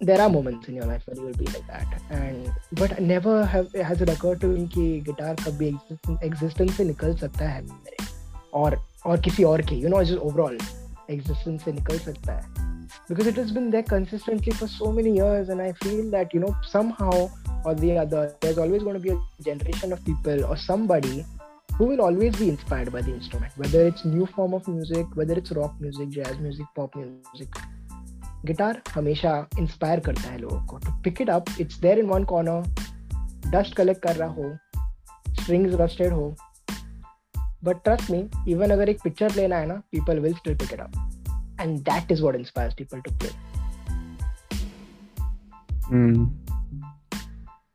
[0.00, 3.36] There are moments in your life where you will be like that, and but never
[3.46, 5.72] have has it occurred to me कि गिटार कभी
[6.30, 8.12] existence से निकल सकता है मेरे
[8.62, 10.58] और और किसी और के you know just overall
[11.10, 12.72] existence से निकल सकता है
[13.08, 16.40] because it has been there consistently for so many years and i feel that you
[16.44, 17.28] know somehow
[17.64, 19.18] or the other there's always going to be a
[19.48, 21.24] generation of people or somebody
[21.78, 25.38] who will always be inspired by the instrument whether it's new form of music whether
[25.40, 27.64] it's rock music jazz music pop music
[28.46, 32.24] guitar हमेशा inspire करता है लोगों को to pick it up it's there in one
[32.24, 32.62] corner
[33.50, 34.56] dust collect कर रहा हो
[35.40, 36.28] strings rusted हो
[37.64, 40.80] but trust me even अगर एक पिक्चर लेना है ना people will still pick it
[40.80, 43.30] up and that is what inspires people to play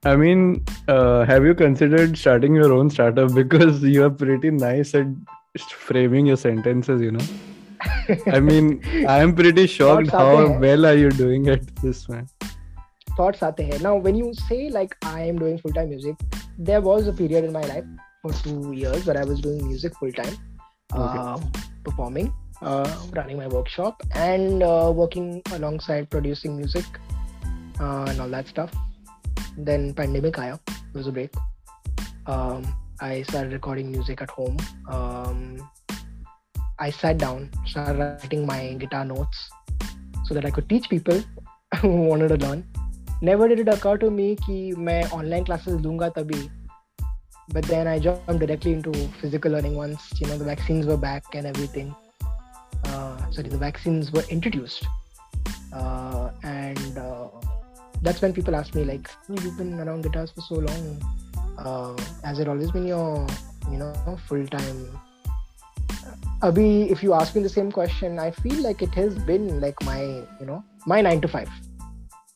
[0.05, 4.95] I mean, uh, have you considered starting your own startup because you are pretty nice
[4.95, 5.07] at
[5.59, 7.25] framing your sentences, you know?
[8.27, 12.29] I mean, I am pretty shocked how well are you doing at this, man.
[13.17, 13.83] Thoughts aate hain.
[13.83, 16.17] Now, when you say like I am doing full time music,
[16.59, 17.85] there was a period in my life
[18.23, 20.35] for two years where I was doing music full time,
[20.93, 21.19] okay.
[21.19, 21.39] uh,
[21.85, 22.33] performing,
[22.63, 26.85] uh, running my workshop, and uh, working alongside producing music
[27.81, 28.75] uh, and all that stuff
[29.58, 31.34] Then pandemic aya, it was a break.
[32.26, 32.64] Um,
[33.02, 34.58] I started recording music at home.
[34.88, 35.70] Um,
[36.80, 39.50] I sat down, started writing my guitar notes
[40.26, 41.22] so that I could teach people
[41.82, 42.64] who wanted to learn.
[43.22, 46.50] Never did it occur to me कि मैं online classes लूंगा तभी
[47.52, 51.24] but then I jumped directly into physical learning once you know the vaccines were back
[51.34, 51.96] and everything.
[52.86, 54.86] Uh, sorry, the vaccines were introduced,
[55.74, 57.28] uh, and uh,
[58.05, 60.87] that's when people ask me like, oh, "You've been around guitars for so long.
[61.59, 61.97] Uh,
[62.29, 63.27] has it always been your
[63.73, 64.87] you know full time?"
[66.49, 69.85] Abhi, if you ask me the same question, I feel like it has been like
[69.91, 70.63] my you know
[70.95, 71.51] my nine to five.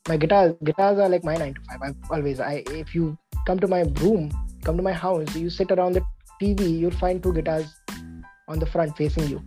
[0.09, 1.89] My guitar guitars are like my nine to five.
[1.89, 2.53] I've always I
[2.83, 3.17] if you
[3.49, 4.31] come to my room
[4.65, 6.03] come to my house you sit around the
[6.41, 7.75] tv you'll find two guitars
[8.49, 9.43] on the front facing you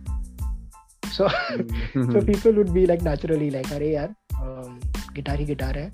[1.10, 2.12] so mm-hmm.
[2.12, 4.08] so people would be like naturally like are yaar
[4.44, 4.80] um,
[5.18, 5.86] guitar hi guitar hai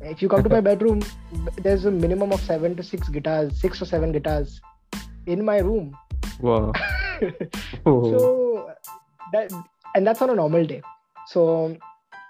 [0.00, 1.02] if you come to my bedroom
[1.62, 4.60] there's a minimum of seven to six guitars six or seven guitars
[5.26, 5.96] in my room.
[6.40, 6.72] Wow.
[7.84, 8.16] Oh.
[8.16, 8.70] So
[9.32, 9.52] that
[9.96, 10.82] and that's on a normal day.
[11.26, 11.76] So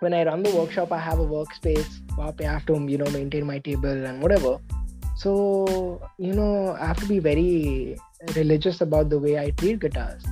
[0.01, 1.89] when i run the workshop i have a workspace
[2.19, 4.59] i have to you know maintain my table and whatever.
[5.17, 7.99] So you know i have to be very
[8.35, 10.25] religious about the way i treat guitars.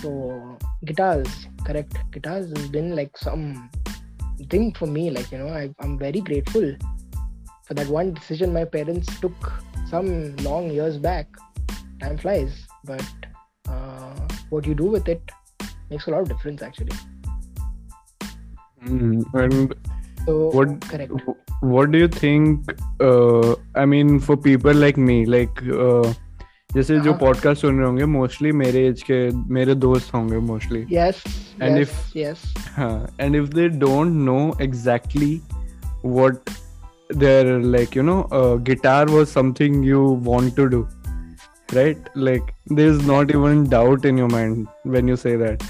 [0.00, 3.70] So guitars correct guitars has been like some
[4.49, 5.09] thing for me.
[5.09, 6.75] Like you know I, I'm very grateful
[7.65, 9.51] for that one decision my parents took
[9.89, 11.27] some long years back.
[12.01, 12.51] Time flies,
[12.85, 13.03] but
[13.67, 15.21] uh, what you do with it
[15.89, 16.97] makes a lot of difference actually.
[18.85, 19.75] Mm, and
[20.25, 21.11] So What- correct.
[21.61, 22.69] what do you think
[23.05, 26.11] uh, i mean for people like me like uh,
[26.73, 29.17] जैसे जो हाँ। Podcast सुन रहे होंगे mostly मेरे as के
[29.57, 31.23] मेरे दोस्त होंगे mostly Yes.
[31.60, 32.54] and yes, if yes.
[32.78, 35.42] uh, and if they don't know exactly
[36.02, 36.50] what
[37.10, 40.88] they're like you know uh, guitar was something you want to do
[41.72, 41.98] right?
[42.14, 45.62] Like there's not even doubt in your mind when you say that.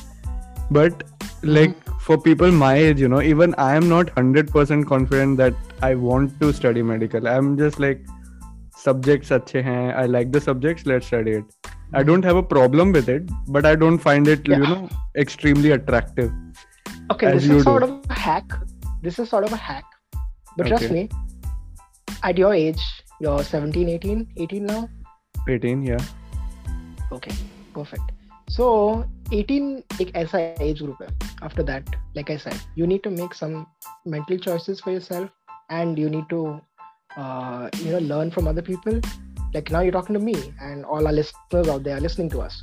[0.70, 1.04] But
[1.42, 1.98] like mm-hmm.
[1.98, 6.40] for people my age you know even i am not 100% confident that i want
[6.40, 7.28] to study medical.
[7.28, 8.00] I'm just like
[8.74, 11.44] subjects hain i like the subjects let's study it.
[11.93, 14.73] i don't have a problem with it but i don't find it you Yeah.
[14.73, 14.89] know
[15.25, 16.31] extremely attractive
[17.13, 17.69] Okay, as this you is do.
[17.71, 18.51] sort of a hack.
[19.05, 19.85] This is sort of a hack.
[20.57, 20.93] But trust Okay.
[20.93, 21.09] me,
[22.29, 22.83] at your age,
[23.25, 24.81] you're 17, 18, 18 now.
[25.53, 26.03] 18 yeah
[27.17, 27.33] Okay,
[27.77, 28.11] perfect.
[28.57, 28.67] So
[29.39, 29.65] 18
[30.05, 31.09] एक ऐसा age group है.
[31.49, 33.57] After that, like I said, you need to make some
[34.17, 35.33] mental choices for yourself,
[35.79, 36.43] and you need to,
[37.17, 39.01] uh, you know, learn from other people.
[39.53, 42.41] Like now you're talking to me, and all our listeners out there are listening to
[42.41, 42.61] us.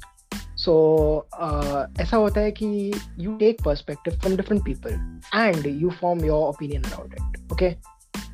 [0.55, 4.97] So uh, ऐसा होता है कि you take perspective from different people,
[5.33, 7.41] and you form your opinion around it.
[7.53, 7.77] Okay.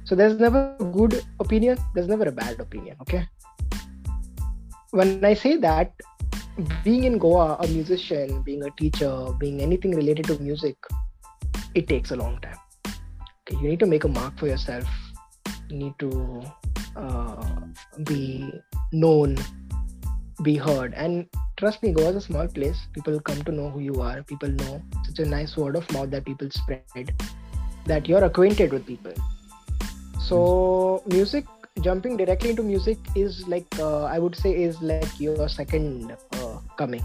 [0.05, 1.79] So there's never a good opinion.
[1.95, 2.97] There's never a bad opinion.
[3.03, 3.27] Okay.
[4.91, 5.93] When I say that,
[6.85, 10.77] being in Goa, a musician, being a teacher, being anything related to music,
[11.75, 12.59] it takes a long time.
[12.87, 14.85] Okay, you need to make a mark for yourself.
[15.70, 16.44] Need to
[16.96, 17.46] uh,
[18.04, 18.52] be
[18.92, 19.38] known,
[20.44, 21.28] be heard, and
[21.58, 22.78] trust me, Goa is a small place.
[22.94, 24.24] People come to know who you are.
[24.24, 27.14] People know such a nice word of mouth that people spread
[27.86, 29.14] that you're acquainted with people.
[30.20, 31.46] So music
[31.82, 36.58] jumping directly into music is like uh, i would say is like your second uh,
[36.78, 37.04] coming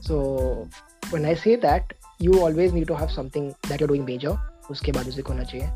[0.00, 0.68] so
[1.10, 4.38] when i say that you always need to have something that you're doing major
[4.68, 5.68] baad music hona chahiye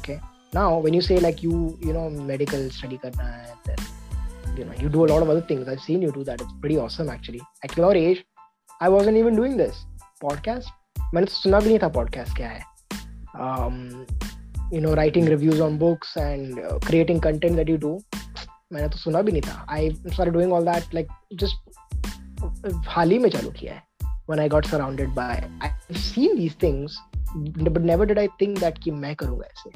[0.00, 0.18] okay
[0.53, 3.81] now when you say like you you know medical study karna hai then
[4.57, 6.55] you know you do a lot of other things i've seen you do that it's
[6.65, 8.23] pretty awesome actually at your age
[8.81, 9.83] i wasn't even doing this
[10.23, 10.79] podcast
[11.13, 12.61] मैंने तो सुना भी नहीं था podcast क्या है
[13.45, 13.75] um,
[14.73, 17.91] you know writing reviews on books and uh, creating content that you do
[18.73, 19.81] मैंने तो सुना भी नहीं था I
[20.13, 21.11] started doing all that like
[21.43, 21.55] just
[22.87, 23.81] हाल ही में चालू किया है
[24.31, 26.97] when I got surrounded by I've seen these things
[27.67, 29.71] but never did I think that कि मैं करूँगा ऐसे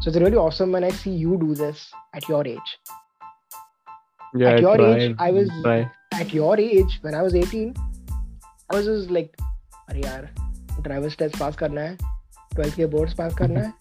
[0.00, 1.84] so it's really awesome when I see you do this
[2.20, 2.72] at your age
[4.40, 5.78] yeah At your try, age, I was- try.
[6.22, 7.68] at your age when I was 18
[8.70, 9.42] I was just like
[9.90, 10.28] अरे यार
[10.82, 11.96] drivers test pass करना है
[12.54, 13.72] twelfth के boards पास करना है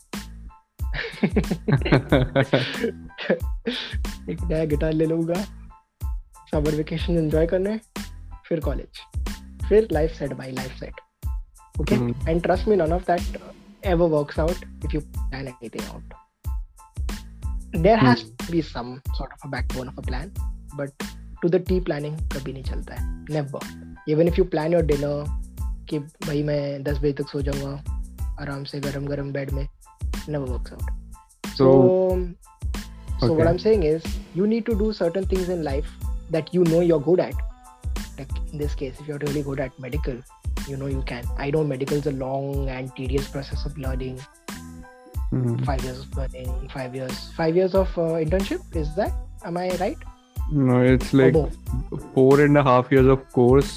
[4.29, 5.41] एक नया guitar ले लूंगा
[6.51, 7.77] समर वेकेशन एंजॉय करने
[8.47, 9.01] फिर कॉलेज
[9.69, 11.01] फिर life set bye life set
[11.81, 12.29] okay Hmm.
[12.29, 13.37] And trust me none of that
[13.83, 16.15] ever works out if you plan anything out
[17.83, 20.31] there has to be some sort of a backbone of a plan
[20.77, 21.07] but
[21.41, 23.61] to the T planning कभी नहीं चलता है never
[24.13, 25.15] even if you plan your dinner
[25.89, 27.73] कि भाई मैं 10 बजे तक सो जाऊंगा
[28.41, 29.67] आराम से गरम गरम बेड में
[30.27, 30.87] never works out
[31.57, 31.65] so
[33.19, 33.49] so what okay.
[33.49, 35.91] i'm saying is you need to do certain things in life
[36.35, 37.43] that you know you're good at
[38.19, 40.17] like in this case if you're really good at medical
[40.67, 44.19] you know you can i know medical is a long and tedious process of learning
[45.33, 45.65] Mhm.
[45.67, 49.65] five years of learning five years five years of uh, internship is that am i
[49.79, 50.03] right
[50.67, 51.99] no it's Or like more?
[52.17, 53.71] four and a half years of course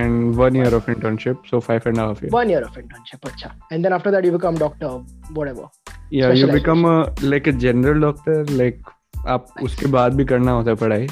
[0.00, 3.20] and one year of internship so five and a half years one year of internship
[3.30, 3.52] acha.
[3.70, 4.90] and then after that you become doctor
[5.38, 5.64] whatever
[6.10, 6.54] yeah you specialization.
[6.58, 6.96] become a
[7.34, 8.94] like a general doctor like
[9.34, 11.06] आप उसके बाद भी करना होता है पढ़ाई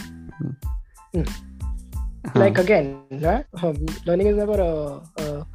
[2.25, 3.45] हाँ, like again right?
[3.63, 5.45] um, learning is never a, a,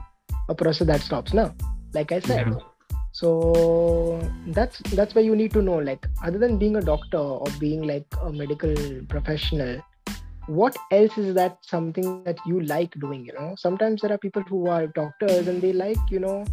[0.49, 1.55] a process that stops now
[1.95, 2.47] like i said.
[2.49, 2.59] Yeah.
[3.13, 7.47] so that's that's where you need to know like other than being a doctor or
[7.61, 8.75] being like a medical
[9.09, 9.81] professional
[10.47, 13.55] what else is that something that you like doing you know?
[13.59, 16.45] Sometimes there are people who are doctors and they like you know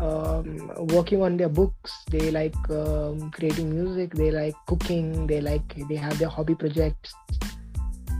[0.00, 1.92] um, working on their books.
[2.10, 4.14] They like um, creating music.
[4.14, 5.26] They like cooking.
[5.26, 7.14] They like they have their hobby projects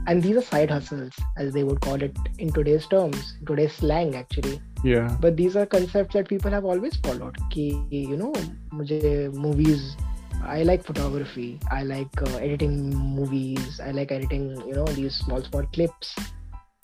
[0.07, 4.15] and these are side hustles as they would call it in today's terms today's slang
[4.17, 4.61] actually.
[4.85, 5.17] Yeah.
[5.21, 7.37] But these are concepts that people have always followed.
[7.51, 8.33] Ki you know
[8.73, 9.97] mujhe movies
[10.45, 11.59] i like photography.
[11.71, 13.81] I like uh, editing movies.
[13.81, 16.15] I like editing you know these small small clips.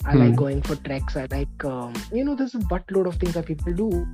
[0.05, 0.35] I like Hmm.
[0.35, 1.15] going for treks.
[1.15, 4.05] I like um, you know there's a buttload of things that people do.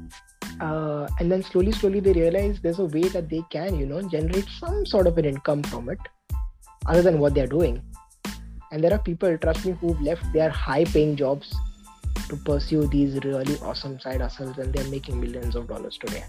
[0.60, 4.02] Uh, and then slowly slowly they realize there's a way that they can you know
[4.02, 6.00] generate some sort of an income from it
[6.86, 7.82] other than what they're doing
[8.72, 11.56] and there are people trust me who've left their high paying jobs
[12.30, 16.24] to pursue these really awesome side hustles and they're making millions of dollars today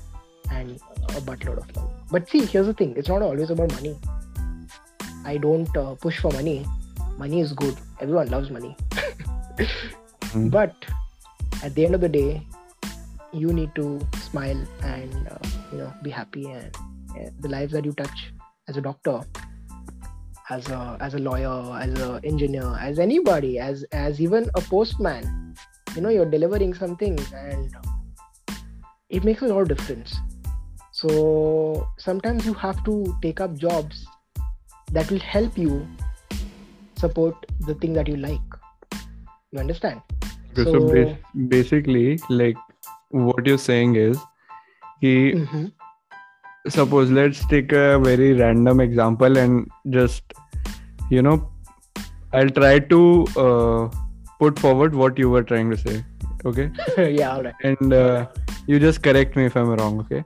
[0.51, 0.80] and
[1.11, 1.88] a buttload of money.
[2.11, 2.95] But see here's the thing.
[2.97, 3.99] It's not always about money.
[5.24, 6.66] I don't uh, push for money.
[7.18, 7.76] Money is good.
[8.01, 8.76] Everyone loves money.
[10.32, 10.49] Hmm.
[10.57, 10.74] but
[11.62, 12.43] at the end of the day
[13.32, 15.38] you need to smile and uh,
[15.70, 16.74] you know be happy and
[17.11, 18.32] uh, the lives that you touch
[18.68, 19.20] as a doctor
[20.51, 25.55] as a as a lawyer as an engineer as anybody as as even a postman.
[25.94, 27.74] You know you're delivering something and
[29.09, 30.16] it makes a lot of difference.
[30.92, 34.07] So sometimes you have to take up jobs
[34.92, 35.86] that will help you
[36.96, 38.40] support the thing that you like.
[39.53, 40.01] You understand?
[40.57, 41.16] So, So- bas-
[41.48, 42.57] basically, like
[43.11, 44.18] what you're saying is,
[45.01, 45.72] he Mhm.
[46.68, 50.22] Suppose let's take a very random example and just,
[51.11, 51.50] you know,
[52.32, 53.88] I'll try to uh,
[54.38, 56.04] put forward what you were trying to say.
[56.46, 56.70] Okay,
[57.12, 58.26] yeah all right and uh,
[58.66, 60.00] you just correct me if I'm wrong.
[60.00, 60.24] Okay.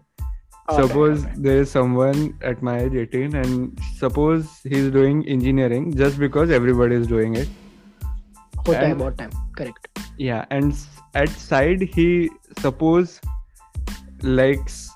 [0.68, 1.42] All right, suppose all right.
[1.42, 6.94] there is someone at my age 18 and suppose he's doing engineering just because everybody
[6.94, 7.48] is doing it
[8.64, 10.74] Hota hai and- time correct yeah and
[11.14, 12.30] at side he
[12.60, 13.20] suppose
[14.22, 14.93] likes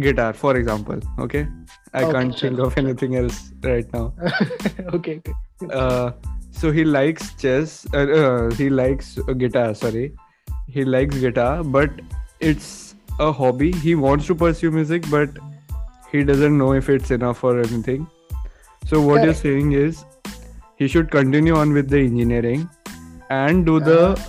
[0.00, 1.46] guitar for example okay?
[1.92, 4.12] I Okay, can't think of anything else right now.
[4.94, 5.34] Okay okay.
[5.72, 6.10] Uh,
[6.50, 10.14] so he likes chess uh, uh, he likes uh, guitar sorry.
[10.66, 11.90] He likes guitar but
[12.40, 13.70] it's a hobby.
[13.72, 15.30] He wants to pursue music but
[16.10, 18.06] he doesn't know if it's enough or anything.
[18.86, 20.04] So what you're saying is
[20.76, 22.68] he should continue on with the engineering
[23.30, 24.20] and do the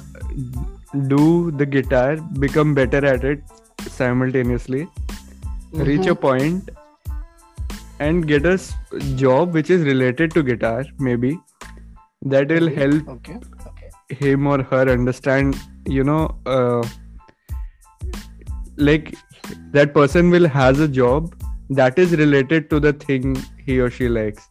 [1.08, 3.42] do the guitar become better at it
[3.90, 4.88] simultaneously
[5.78, 6.22] reach a Mhm.
[6.22, 6.70] point
[8.00, 8.60] and get a
[9.16, 11.38] job which is related to guitar maybe
[12.34, 13.40] that will Okay, help okay
[13.72, 13.90] okay.
[14.26, 16.84] him or her understand you know uh,
[18.78, 19.16] like
[19.72, 21.34] that person will has a job
[21.70, 24.48] that is related to the thing he or she likes.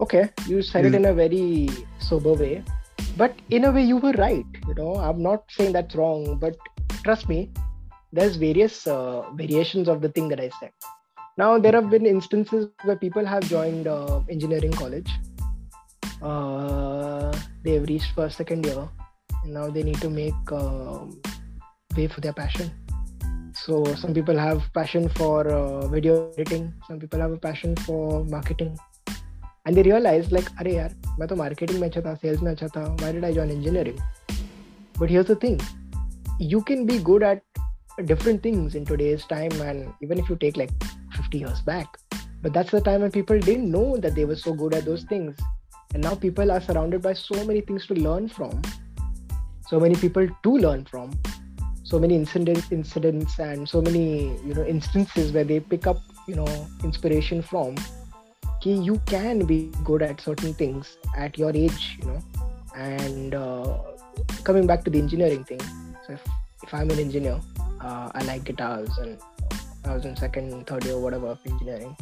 [0.00, 1.68] Okay you said it in a very
[1.98, 2.62] sober way
[3.16, 4.96] but in a way you were right you know.
[4.96, 6.56] I'm not saying that's wrong but
[7.04, 7.50] trust me
[8.13, 10.71] there's various uh, variations of the thing that i said
[11.37, 15.11] now there have been instances where people have joined uh, engineering college
[16.21, 17.31] uh,
[17.63, 18.87] they've reached first second year
[19.43, 21.19] and now they need to make um
[21.97, 22.71] way for their passion
[23.53, 28.23] so some people have passion for uh, video editing some people have a passion for
[28.25, 28.77] marketing
[29.65, 32.67] and they realize like अरे यार मैं तो marketing में अच्छा था sales में अच्छा
[32.75, 33.99] था why did I join engineering
[34.99, 35.59] but here's the thing
[36.53, 37.43] you can be good at
[38.04, 40.70] different things in today's time and even if you take like
[41.14, 41.98] 50 years back.
[42.42, 45.04] But that's the time when people didn't know that they were so good at those
[45.04, 45.38] things.
[45.94, 48.60] And now people are surrounded by so many things to learn from.
[49.68, 51.18] So many people to learn from.
[51.84, 56.34] So many incident, incidents and so many you know instances where they pick up you
[56.34, 57.76] know inspiration from.
[58.60, 62.22] Ki you can be good at certain things at your age you know.
[62.76, 63.78] And uh,
[64.44, 65.60] coming back to the engineering thing
[66.06, 66.22] so if,
[66.65, 67.39] if i'm an engineer
[67.81, 69.19] uh, i like guitars and
[69.85, 71.95] i was in second third year whatever of engineering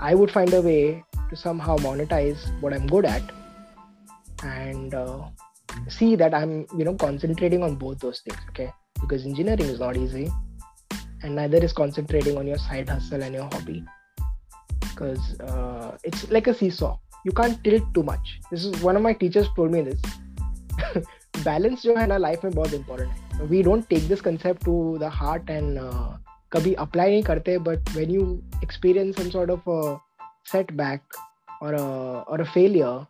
[0.00, 3.22] i would find a way to somehow monetize what i'm good at
[4.42, 5.24] and uh,
[5.88, 8.70] see that i'm you know concentrating on both those things okay
[9.00, 10.30] because engineering is not easy
[11.22, 13.84] and neither is concentrating on your side hustle and your hobby
[14.80, 19.02] because uh, it's like a seesaw you can't tilt too much this is one of
[19.02, 20.00] my teachers told me this
[21.44, 24.97] balance जो है ना life में बहुत important है We don't take this concept to
[24.97, 25.79] the heart and
[26.53, 28.23] कभी apply नहीं करते but when you
[28.63, 29.69] experience some sort of
[30.51, 31.01] setback
[31.63, 33.05] और और फेलियर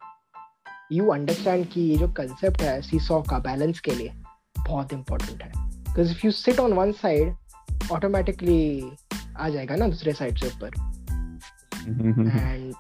[0.91, 4.13] यू अंडरस्टैंड कि ये जो कंसेप्ट है सी सॉ का बैलेंस के लिए
[4.57, 8.91] बहुत इंपॉर्टेंट है। Because if you sit on one side automatically
[9.37, 10.67] आ जाएगा ना दूसरे साइड से ऊपर।
[12.31, 12.73] And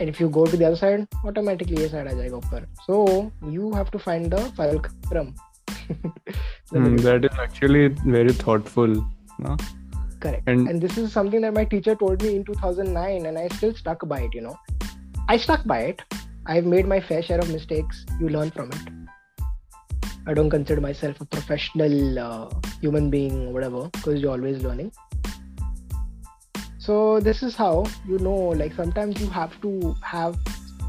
[0.00, 3.04] and if you go to the other side automatically ये साइड आ जाएगा ऊपर। So
[3.48, 5.34] you have to find the fulcrum
[6.70, 8.88] Hmm, that is actually very thoughtful
[9.38, 9.56] no?
[10.20, 13.46] correct and and this is something that my teacher told me in 2009 and i
[13.48, 14.58] still stuck by it you know
[15.26, 16.02] I stuck by it.
[16.44, 18.04] I've made my fair share of mistakes.
[18.20, 19.42] You learn from it.
[20.26, 22.50] I don't consider myself a professional uh,
[22.82, 24.92] human being, whatever, because you're always learning.
[26.78, 28.34] So this is how you know.
[28.34, 30.36] Like sometimes you have to have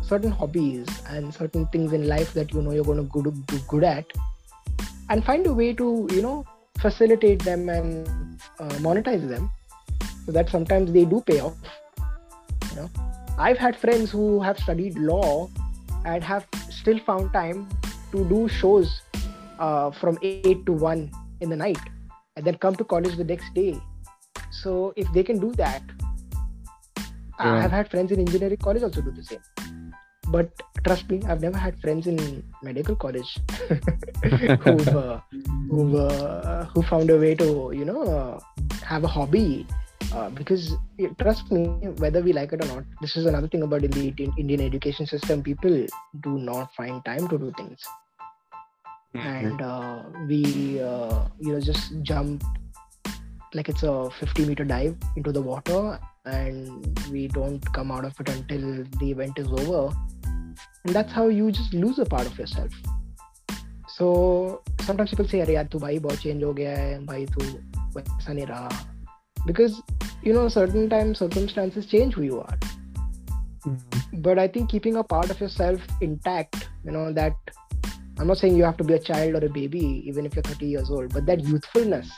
[0.03, 3.85] certain hobbies and certain things in life that you know you're going to do good
[3.85, 4.05] at,
[5.09, 6.45] and find a way to you know
[6.80, 8.07] facilitate them and
[8.59, 9.51] uh, monetize them,
[10.26, 11.55] so that sometimes they do pay off.
[12.71, 12.89] You know
[13.38, 15.49] I've had friends who have studied law
[16.05, 17.67] and have still found time
[18.11, 19.01] to do shows
[19.59, 21.11] uh, from 8 to 1
[21.41, 21.80] in the night
[22.36, 23.78] and then come to college the next day.
[24.51, 25.82] So if they can do that,
[26.97, 27.03] yeah.
[27.39, 29.39] I have had friends in engineering college also do the same.
[30.28, 30.49] But
[30.84, 33.38] trust me, I've never had friends in medical college
[34.63, 35.19] who've, uh,
[35.69, 38.39] who've uh, who found a way to you know uh,
[38.84, 39.67] have a hobby
[40.13, 40.73] uh, because
[41.19, 41.65] trust me
[41.97, 45.05] whether we like it or not this is another thing about in the indian education
[45.05, 45.43] system.
[45.43, 45.86] People
[46.21, 47.80] do not find time to do things.
[49.15, 49.47] Mm-hmm.
[49.47, 52.43] and uh, we uh, you know just jump
[53.53, 58.19] like it's a 50 meter dive into the water and we don't come out of
[58.19, 59.95] it until the event is over
[60.83, 62.71] and that's how you just lose a part of yourself
[63.87, 67.47] so sometimes people say yaar tu bhai bahut change ho gaya hai bhai tu
[67.97, 68.81] waisa nahi raha
[69.51, 69.81] because
[70.29, 74.21] you know certain times circumstances change who you are mm-hmm.
[74.27, 77.55] but i think keeping a part of yourself intact you know that
[78.19, 80.47] i'm not saying you have to be a child or a baby even if you're
[80.53, 82.15] 30 years old but that youthfulness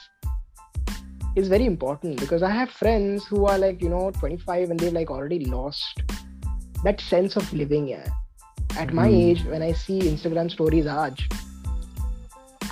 [1.37, 4.91] is very important because I have friends who are like, you know, 25 and they've
[4.91, 6.01] like already lost
[6.83, 7.87] that sense of living.
[7.87, 8.07] Yeah
[8.85, 9.21] at my mm.
[9.25, 11.21] age when i see instagram stories Aj,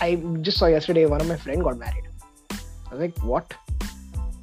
[0.08, 2.10] i just saw yesterday one of my friend got married
[2.51, 3.56] i was like what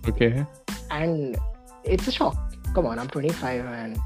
[0.08, 0.44] Okay.
[0.90, 1.36] And
[1.84, 2.36] it's a shock.
[2.74, 3.98] Come on, I'm 25 and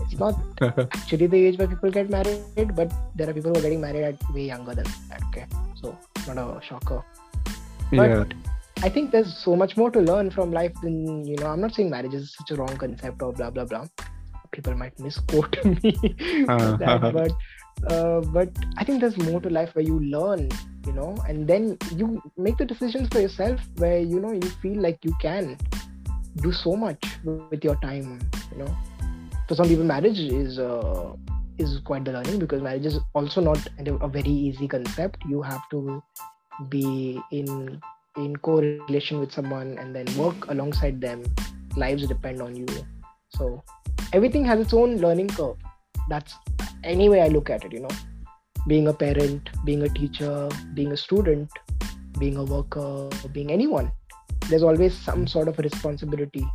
[0.00, 3.62] it's not actually the age where people get married, but there are people who are
[3.62, 5.22] getting married at way younger than that.
[5.28, 5.46] Okay.
[5.80, 5.96] So,
[6.26, 7.04] not a shocker.
[7.92, 8.24] But yeah.
[8.82, 11.74] I think there's so much more to learn from life than, you know, I'm not
[11.74, 13.86] saying marriage is such a wrong concept or blah, blah, blah.
[14.52, 15.94] People might misquote me,
[16.48, 17.32] uh, that, but
[17.92, 20.48] uh, but I think there's more to life where you learn
[20.86, 24.80] you know and then you make the decisions for yourself where you know you feel
[24.80, 25.58] like you can
[26.36, 28.20] do so much with your time
[28.52, 28.76] you know.
[29.48, 31.14] For some people marriage is uh,
[31.58, 35.22] is quite the learning because marriage is also not a very easy concept.
[35.28, 36.02] You have to
[36.68, 37.80] be in
[38.16, 41.22] in correlation with someone and then work alongside them.
[41.76, 42.66] Lives depend on you.
[43.36, 43.62] So
[44.12, 45.56] everything has its own learning curve
[46.08, 46.34] that's
[46.84, 47.96] any way i look at it you know
[48.66, 51.50] being a parent, being a teacher, being a student,
[52.18, 53.92] being a worker, being anyone.
[54.48, 56.46] There's always some sort of responsibility,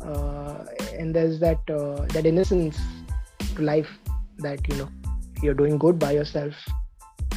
[0.00, 0.64] uh,
[0.98, 2.78] and there's that uh, that innocence
[3.56, 3.88] to life
[4.38, 4.88] that you know
[5.42, 6.54] you're doing good by yourself,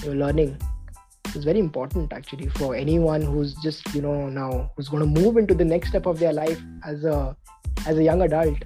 [0.04, 0.58] you're learning.
[1.34, 5.36] It's very important actually for anyone who's just you know now who's going to move
[5.36, 7.36] into the next step of their life as a
[7.86, 8.64] as a young adult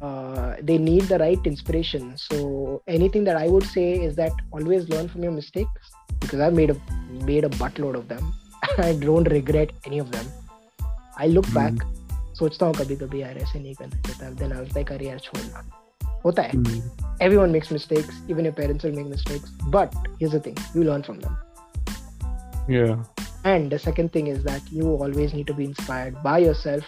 [0.00, 4.88] uh, they need the right inspiration so anything that i would say is that always
[4.88, 6.78] learn from your mistakes because i've made a
[7.30, 8.32] made a buttload of them
[8.78, 10.26] i don't regret any of them
[11.16, 11.60] i look mm.
[11.60, 11.88] back
[12.38, 15.18] सोचता हूँ कभी कभी यार ऐसे नहीं करना चाहिए then I was like अरे यार
[15.24, 15.62] छोड़ना
[16.24, 16.52] होता है
[17.26, 21.04] everyone makes mistakes even your parents will make mistakes but here's the thing you learn
[21.08, 21.36] from them
[22.76, 26.84] yeah and the second thing is that you always need to be inspired by yourself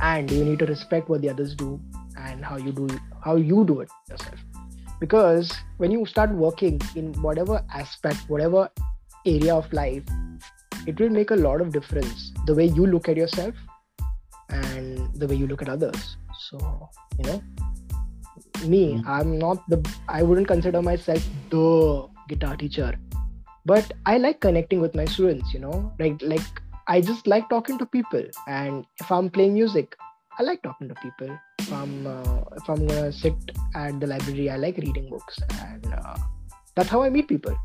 [0.00, 1.80] and you need to respect what the others do
[2.18, 2.88] and how you do
[3.24, 4.40] how you do it yourself
[5.00, 8.68] because when you start working in whatever aspect whatever
[9.26, 10.04] area of life
[10.86, 13.54] it will make a lot of difference the way you look at yourself
[14.50, 16.16] and the way you look at others
[16.48, 17.42] so you know
[18.64, 19.08] me mm-hmm.
[19.08, 19.78] i'm not the
[20.08, 22.94] i wouldn't consider myself the guitar teacher
[23.64, 27.78] but i like connecting with my students you know like like I just like talking
[27.78, 29.96] to people, and if I'm playing music,
[30.38, 31.36] I like talking to people.
[31.58, 33.34] If I'm uh, if I'm gonna sit
[33.74, 36.16] at the library, I like reading books, and uh,
[36.76, 37.56] that's how I meet people.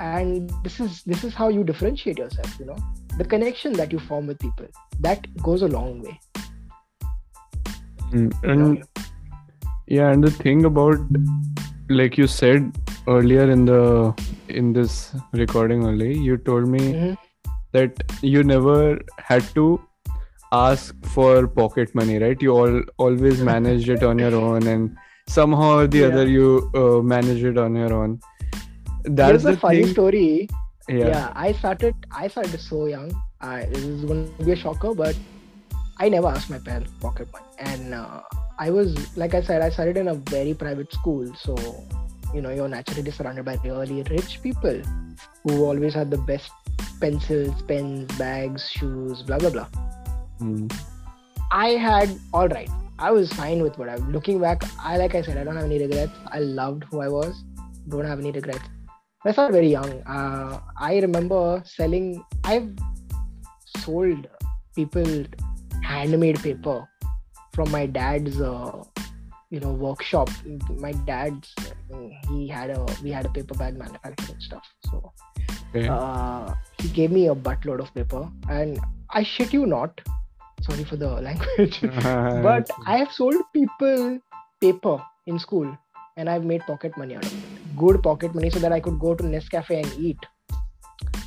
[0.00, 2.58] And this is this is how you differentiate yourself.
[2.58, 2.76] You know,
[3.16, 4.66] the connection that you form with people
[5.00, 6.18] that goes a long way.
[8.10, 8.84] Mm, and
[9.86, 10.98] yeah, and the thing about
[11.88, 12.76] like you said
[13.06, 14.12] earlier in the
[14.48, 16.80] in this recording only, you told me.
[16.80, 17.27] Mm-hmm
[17.72, 19.80] that you never had to
[20.52, 24.96] ask for pocket money right you all always managed it on your own and
[25.26, 26.06] somehow or the yeah.
[26.06, 28.18] other you uh, managed it on your own
[29.04, 29.92] that's a funny thing.
[29.92, 30.48] story
[30.88, 31.08] yeah.
[31.08, 31.32] yeah.
[31.34, 35.16] i started i started so young I, this is going to be a shocker but
[35.98, 38.22] i never asked my parents pocket money and uh,
[38.58, 41.54] I was like I said, I started in a very private school, so
[42.34, 44.82] you know you're naturally surrounded by really rich people
[45.44, 46.50] who always had the best
[47.00, 49.68] pencils, pens, bags, shoes, blah blah blah.
[50.40, 50.72] Mm.
[51.50, 52.70] I had all right.
[52.98, 54.62] I was fine with what I'm looking back.
[54.82, 56.12] I like I said, I don't have any regrets.
[56.32, 57.44] I loved who I was.
[57.88, 58.64] Don't have any regrets.
[59.24, 60.02] I started very young.
[60.02, 62.24] Uh, I remember selling.
[62.44, 62.70] I've
[63.78, 64.26] sold
[64.74, 65.24] people
[65.82, 66.88] handmade paper
[67.52, 68.82] from my dad's, uh,
[69.50, 70.28] you know, workshop.
[70.68, 71.54] My dad's,
[72.28, 74.62] he had a we had a paper bag manufacturing stuff.
[74.90, 75.12] So
[75.70, 75.88] Okay.
[75.88, 78.78] uh, he gave me a buttload of paper, and
[79.10, 80.00] I shit you not.
[80.62, 81.80] Sorry for the language,
[82.48, 84.18] but I have sold people
[84.60, 85.76] paper in school,
[86.16, 87.76] and I've made pocket money out of it.
[87.76, 90.18] Good pocket money, so that I could go to Nescafe and eat.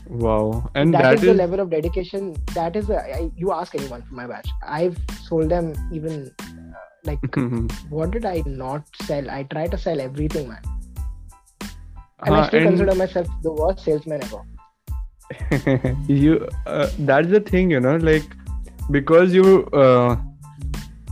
[0.08, 2.36] wow, and that that is the level of dedication.
[2.56, 4.50] That is, the, I, you ask anyone from my batch.
[4.64, 4.98] I've
[5.28, 7.20] sold them even uh, like
[7.90, 9.30] what did I not sell?
[9.30, 10.62] I try to sell everything, man.
[12.24, 14.42] And I still and- consider myself the worst salesman ever.
[16.08, 18.24] you uh, that's the thing you know like
[18.90, 20.18] because you uh,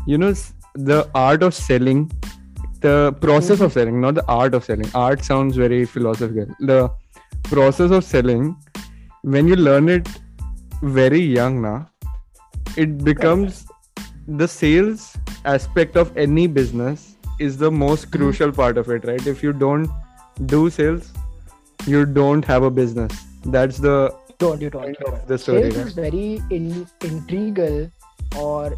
[0.05, 0.33] you know
[0.75, 2.11] the art of selling
[2.81, 4.89] the process of selling not the art of selling.
[4.93, 6.53] Art sounds very philosophical.
[6.59, 6.89] The
[7.43, 8.57] process of selling
[9.21, 10.07] when you learn it
[10.81, 11.89] very young now
[12.77, 13.65] it becomes
[14.27, 19.25] the sales aspect of any business is the most crucial part of it right?
[19.27, 19.89] If you don't
[20.45, 21.11] do sales
[21.85, 23.11] you don't have a business
[23.45, 24.97] that's the Don't you don't.
[25.05, 25.87] Of the story, Sales right?
[25.87, 27.91] is very in, integral
[28.41, 28.73] or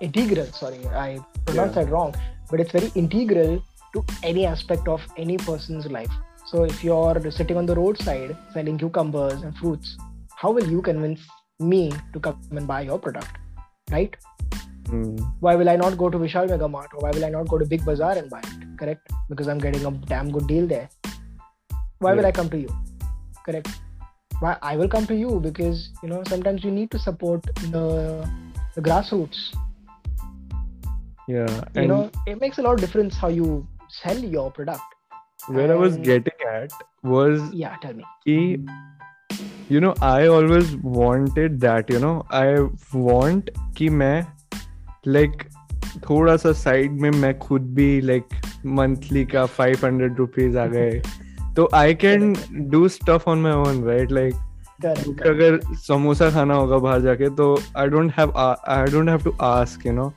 [0.00, 0.46] integral.
[0.58, 1.84] Sorry, I pronounced Yeah.
[1.84, 2.14] that wrong.
[2.50, 3.56] But it's very integral
[3.94, 6.12] to any aspect of any person's life.
[6.52, 9.96] So if you're sitting on the roadside selling cucumbers and fruits,
[10.36, 11.20] how will you convince
[11.58, 13.32] me to come and buy your product?
[13.90, 14.16] Right?
[14.94, 15.16] Hmm.
[15.46, 17.58] Why will I not go to Vishal Mega Mart or why will I not go
[17.62, 18.64] to Big Bazaar and buy it?
[18.82, 19.12] Correct?
[19.28, 20.88] Because I'm getting a damn good deal there.
[22.06, 22.68] Why will I come to you?
[23.46, 23.68] Correct?
[24.40, 27.46] Why I will come to you because you know sometimes you need to support
[27.76, 27.84] the
[28.78, 29.44] the grassroots.
[31.28, 33.66] yeah And You know, it makes a lot of difference how you
[34.02, 34.90] sell your product.
[35.54, 36.74] where i was getting at
[37.14, 38.04] was Yeah, tell me.
[38.26, 38.36] ki,
[39.74, 42.46] you know i always wanted that you know i
[43.08, 43.50] want
[43.80, 44.16] कि मैं
[45.06, 45.30] like
[46.10, 48.24] थोड़ा सा side में मैं खुद भी like
[48.66, 51.02] monthly का five hundred rupees आ गए।
[51.56, 54.34] तो I can do stuff on my own right like
[55.26, 58.32] अगर समोसा खाना होगा बाहर जाके तो I don't have
[58.68, 60.14] I don't have to ask you know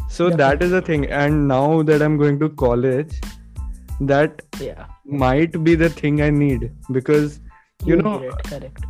[0.00, 3.22] so that is a thing and now that I am going to college
[4.02, 4.42] that
[5.12, 7.40] might be the thing I need because
[7.86, 8.86] you know correct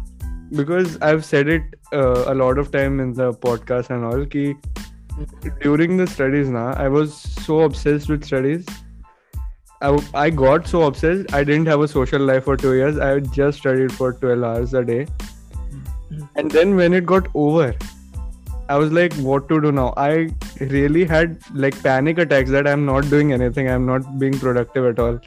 [0.57, 1.77] because I have said it
[2.29, 4.55] a lot of time in the podcast and all की
[5.61, 7.15] during the studies now i was
[7.47, 8.67] so obsessed with studies.
[9.81, 12.99] I, I got so obsessed i didn't have a social life for two years.
[12.99, 15.07] I just studied for 12 hours a day.
[16.35, 17.75] And then when it got over
[18.69, 19.95] i was like what to do now?
[19.97, 20.31] I
[20.61, 23.69] really had like panic attacks that i'm not doing anything.
[23.69, 25.21] I'm not being productive at all.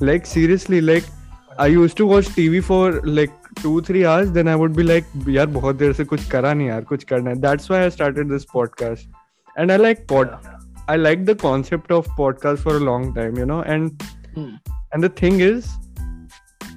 [0.00, 1.04] Like seriously like
[1.60, 3.30] I use to watch TV for like
[3.62, 6.68] two three hours then I would be like यार बहुत देर से कुछ करा नहीं
[6.68, 7.36] यार कुछ करना है.
[7.36, 10.30] That's why I started this podcast and I like pod
[10.90, 13.90] I like the concept of podcast for a long time you know and
[14.38, 15.68] and the thing is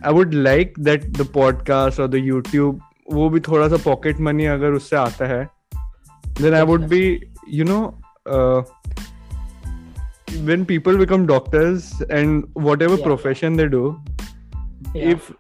[0.06, 2.82] I would like that the podcast और the YouTube
[3.14, 5.48] वो भी थोड़ा सा pocket money अगर उससे आता है
[6.42, 7.04] then I would be
[7.50, 7.82] you know
[10.46, 11.88] when people become doctors
[12.20, 13.06] and whatever yeah.
[13.08, 13.82] profession they do
[14.94, 15.10] Yeah.
[15.12, 15.32] if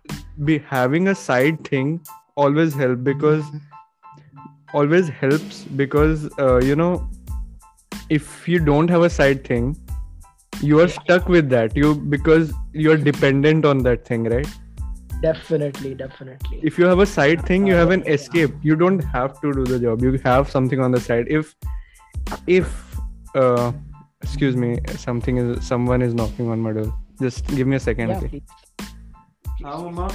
[0.45, 2.02] be having a side thing
[2.36, 3.44] always help because
[4.74, 7.10] always helps because uh, you know
[8.10, 9.76] if you don't have a side thing
[10.61, 10.99] you are Yeah.
[11.03, 14.48] stuck with that you because you're dependent on that thing right
[15.22, 16.60] Definitely, definitely.
[16.64, 18.14] if you have a side thing you have an Yeah.
[18.15, 21.56] escape you don't have to do the job you have something on the side if
[22.48, 22.74] if
[23.36, 23.72] uh,
[24.22, 24.74] excuse me
[25.06, 26.91] something is someone is knocking on my door
[27.22, 28.41] just give me a second yeah, okay.
[29.65, 30.09] हाँ मम्मा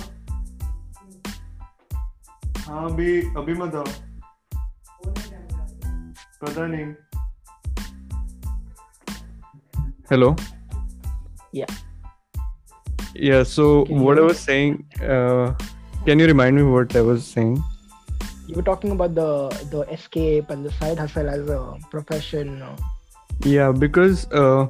[2.67, 3.83] हाँ अभी अभी मत आओ
[6.43, 6.93] पता नहीं
[10.11, 10.35] hello
[11.57, 11.71] Yeah.
[13.25, 14.27] yeah so Can you what i hear me?
[14.29, 14.73] was saying
[15.15, 15.53] uh,
[16.07, 17.53] can you remind me what i was saying
[18.47, 19.27] You were talking about the
[19.73, 21.59] the escape and the side hustle as a
[21.93, 22.49] profession.
[22.69, 22.71] uh,
[23.51, 24.65] yeah because uh,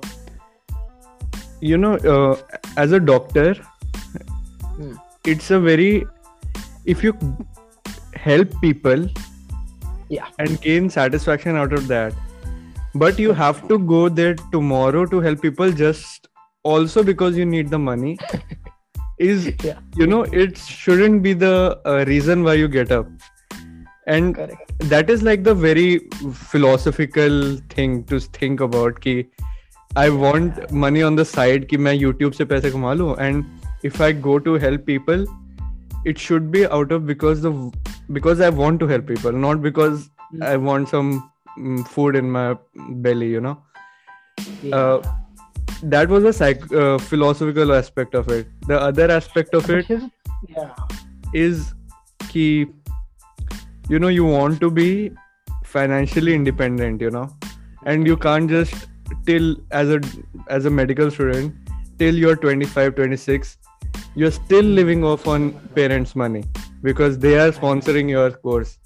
[1.72, 2.36] you know uh,
[2.86, 4.27] as a doctor Hmm.
[5.25, 6.07] it's a very
[6.85, 7.13] if you
[8.15, 9.09] help people
[10.09, 10.29] Yeah.
[10.39, 12.15] and gain satisfaction out of that
[12.95, 16.29] but you have to go there tomorrow to help people just
[16.63, 18.19] also because you need the money
[19.19, 19.79] is Yeah.
[19.97, 23.07] you know it shouldn't be the uh, reason why you get up
[24.07, 24.89] and Correct.
[24.89, 26.01] that is like the very
[26.33, 29.17] philosophical thing to think about ki
[29.97, 33.45] i want money on the side ki main youtube se paise kama lu and
[33.83, 35.25] if i go to help people
[36.05, 37.57] it should be out of because of
[38.13, 40.43] because i want to help people not because Mm.
[40.47, 41.11] i want some
[41.59, 42.43] mm, food in my
[43.05, 43.57] belly you know
[44.63, 44.75] Yeah.
[44.77, 45.03] uh,
[45.95, 49.89] that was a psych- uh, philosophical aspect of it the other aspect of it
[50.49, 50.75] yeah.
[51.45, 51.63] is
[52.35, 52.45] ki
[53.95, 54.87] you know you want to be
[55.65, 57.25] financially independent you know
[57.87, 58.87] and you can't just
[59.31, 59.49] till
[59.83, 59.99] as a
[60.59, 61.73] as a medical student
[62.05, 63.57] till you're 25 26
[64.21, 66.45] you're still living off on parents money
[66.89, 68.79] because they are sponsoring your course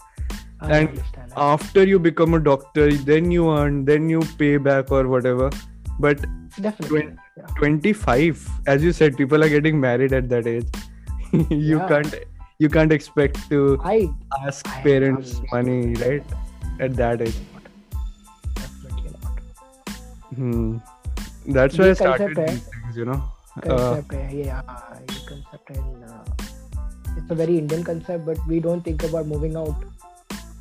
[0.60, 1.32] I And understand.
[1.44, 5.48] after you become a doctor then you earn then you pay back or whatever
[6.06, 6.20] but
[6.60, 6.88] Definitely.
[6.88, 7.46] twen- yeah.
[7.58, 10.68] 25 as you said people are getting married at that age
[11.32, 11.88] you Yeah.
[11.94, 12.14] can't
[12.58, 13.60] you can't expect to
[13.92, 13.98] I
[14.46, 16.24] ask I parents money right
[16.88, 17.38] at that age
[18.54, 19.40] definitely not.
[20.36, 20.76] hmm.
[21.58, 23.20] that's why i started these things you know
[23.60, 24.62] concept uh, yeah
[25.28, 26.24] concept and uh,
[27.16, 29.74] it's a very indian concept but we don't think about moving out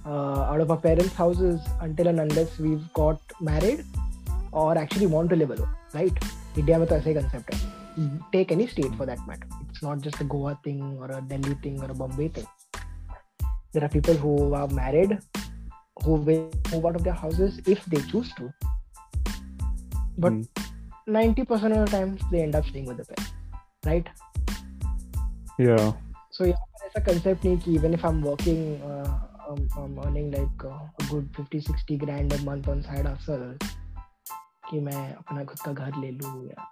[0.05, 3.85] uh, out of our parents houses until and unless we've got married
[4.51, 6.17] or actually want to live alone right?
[6.57, 7.55] India with aise concept
[7.97, 8.17] mm-hmm.
[8.31, 9.47] take any state for that matter.
[9.69, 12.47] It's not just a goa thing or a delhi thing or a bombay thing.
[13.73, 15.19] There are people who are married
[16.03, 18.53] who will move out of their houses if they choose to.
[20.17, 20.47] But mm.
[21.08, 23.32] 90% of the times they end up staying with the parents
[23.84, 24.06] right
[25.58, 25.92] yeah
[26.30, 29.08] so yeah ऐसा concept नहीं कि even if I'm working uh,
[29.50, 33.46] I'm, I'm earning like uh, a good 50 60 grand a month on side hustle
[34.70, 36.66] कि मैं अपना खुद का घर ले लूँ या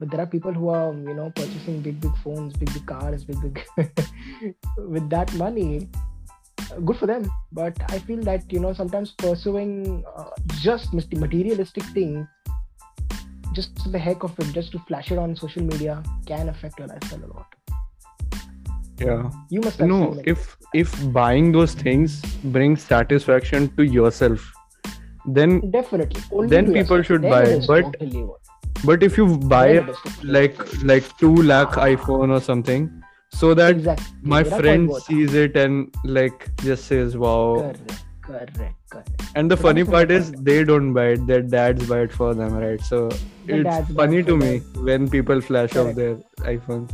[0.00, 3.24] but there are people who are you know purchasing big big phones big big cars
[3.30, 3.58] big big
[4.94, 5.88] with that money
[6.58, 7.26] uh, good for them
[7.58, 9.74] but i feel that you know sometimes pursuing
[10.16, 10.30] uh,
[10.68, 12.33] just mis- materialistic things
[13.59, 16.01] just the heck of it just to flash it on social media
[16.31, 17.47] can affect your lifestyle a lot.
[18.99, 19.29] Yeah.
[19.49, 20.27] You must have no seen it.
[20.33, 22.19] if if buying those things
[22.57, 24.51] brings satisfaction to yourself
[25.25, 26.21] then definitely.
[26.31, 27.05] Only then people yourself.
[27.07, 27.43] should Then buy.
[27.43, 28.25] it but- totally
[28.85, 29.25] but if you
[29.55, 32.87] buy then a, it is totally like like 2 lakh iphone or something
[33.41, 34.05] so that exactly.
[34.35, 37.39] my friend sees it and like just says wow.
[37.61, 38.57] Correct correct
[38.89, 39.23] correct.
[39.35, 41.25] And the So funny part is they don't buy it.
[41.27, 42.81] Their dads buy it for them right?
[42.81, 43.09] So
[43.45, 46.15] The it's funny to me when people flash off their
[46.53, 46.91] iphones.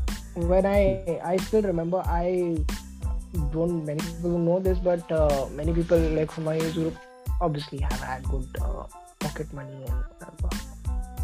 [0.54, 2.58] When I I still remember I
[3.54, 6.96] don't many people know this, but uh, many people like from my age group
[7.40, 8.84] obviously have had good uh,
[9.20, 10.50] pocket money and whatever.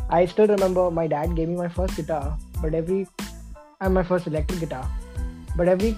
[0.10, 3.08] I still remember my dad gave me my first guitar, but every
[3.82, 4.90] and my first electric guitar,
[5.56, 5.98] but every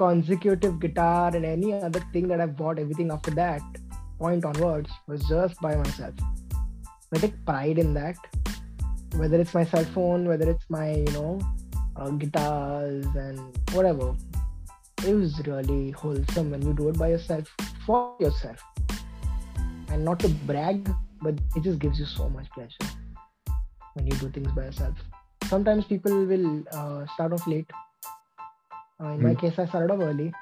[0.00, 3.62] consecutive guitar and any other thing that I've bought, everything after that
[4.18, 6.14] point onwards was just by myself.
[7.12, 8.16] I take pride in that.
[9.16, 11.40] Whether it's my cell phone, whether it's my you know
[11.96, 13.40] uh, guitars and
[13.72, 14.14] whatever.
[15.06, 17.52] It was really wholesome when you do it by yourself
[17.86, 18.62] for yourself,
[19.88, 20.90] and not to brag,
[21.22, 22.90] but it just gives you so much pleasure
[23.94, 24.94] when you do things by yourself.
[25.44, 27.70] Sometimes people will uh, start off late.
[29.02, 29.40] Uh, in my Hmm.
[29.42, 30.32] case, I started off early.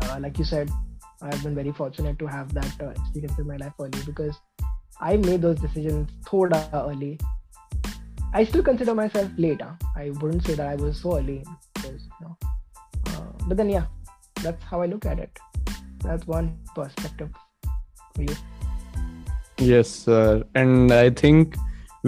[0.00, 0.70] Uh, like you said,
[1.22, 4.36] I've been very fortunate to have that uh, experience in my life early because
[5.00, 7.18] I made those decisions thoda early.
[8.34, 9.60] I still consider myself late.
[9.62, 9.72] Huh?
[9.96, 11.42] I wouldn't say that I was so early
[11.74, 12.36] because, you know.
[13.06, 13.86] Uh, but then, yeah,
[14.42, 15.38] that's how I look at it.
[16.04, 17.30] That's one perspective
[18.14, 18.36] for you.
[19.66, 21.56] yes sir and i think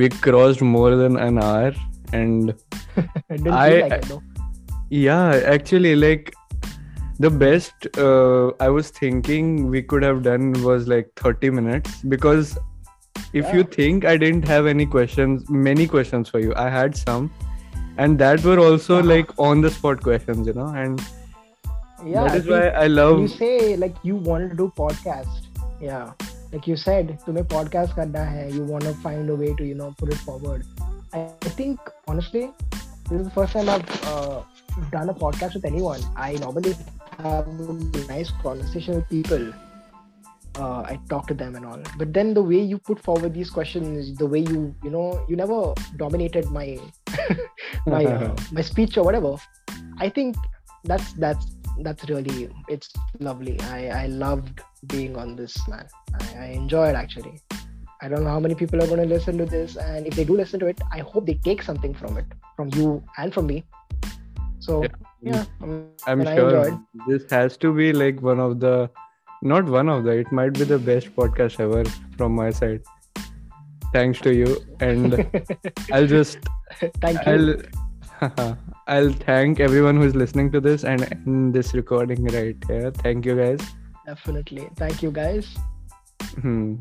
[0.00, 1.72] we crossed more than an hour
[2.18, 2.52] and
[2.96, 4.22] I- feel like it though.
[4.89, 6.33] yeah actually like
[7.19, 12.57] the best uh, i was thinking we could have done was like 30 minutes because
[13.33, 13.71] if you Yeah.
[13.77, 17.29] think i didn't have any questions many questions for you i had some
[17.97, 19.09] and that were also Uh-huh.
[19.13, 21.05] like on the spot questions you know and
[22.13, 24.55] Yeah, that I is why think i when love you say like you wanted to
[24.57, 25.45] do podcast.
[25.83, 26.11] Yeah,
[26.55, 28.43] like you said, तुम्हें podcast करना है.
[28.57, 30.67] You want to find a way to you know put it forward.
[31.13, 32.43] I, I think honestly,
[32.75, 34.37] this is the first time I've uh,
[34.90, 36.00] done a podcast with anyone.
[36.16, 36.74] I normally
[37.18, 37.72] have a
[38.08, 39.52] nice conversation with people.
[40.58, 43.50] Uh, I talk to them and all, but then the way you put forward these
[43.50, 46.78] questions, the way you you know you never dominated my
[47.86, 49.36] my uh, my speech or whatever.
[49.98, 50.36] I think
[50.84, 51.46] that's that's
[51.82, 52.90] that's really it's
[53.20, 53.60] lovely.
[53.60, 55.86] I I loved being on this, man.
[56.20, 57.40] I, I enjoyed actually.
[58.02, 60.24] I don't know how many people are going to listen to this, and if they
[60.24, 62.24] do listen to it, I hope they take something from it,
[62.56, 63.64] from you and from me.
[64.60, 64.88] So yeah,
[65.22, 65.44] yeah
[66.06, 68.90] I'm sure this has to be like one of the,
[69.42, 71.84] not one of the, it might be the best podcast ever
[72.16, 72.82] from my side.
[73.92, 75.26] Thanks to you, and
[75.92, 76.38] I'll just
[77.00, 77.62] thank you.
[78.20, 82.92] I'll, I'll thank everyone who's listening to this and end this recording right here.
[82.92, 83.60] Thank you guys.
[84.06, 84.68] Definitely.
[84.76, 85.56] Thank you guys.
[86.40, 86.76] Hmm.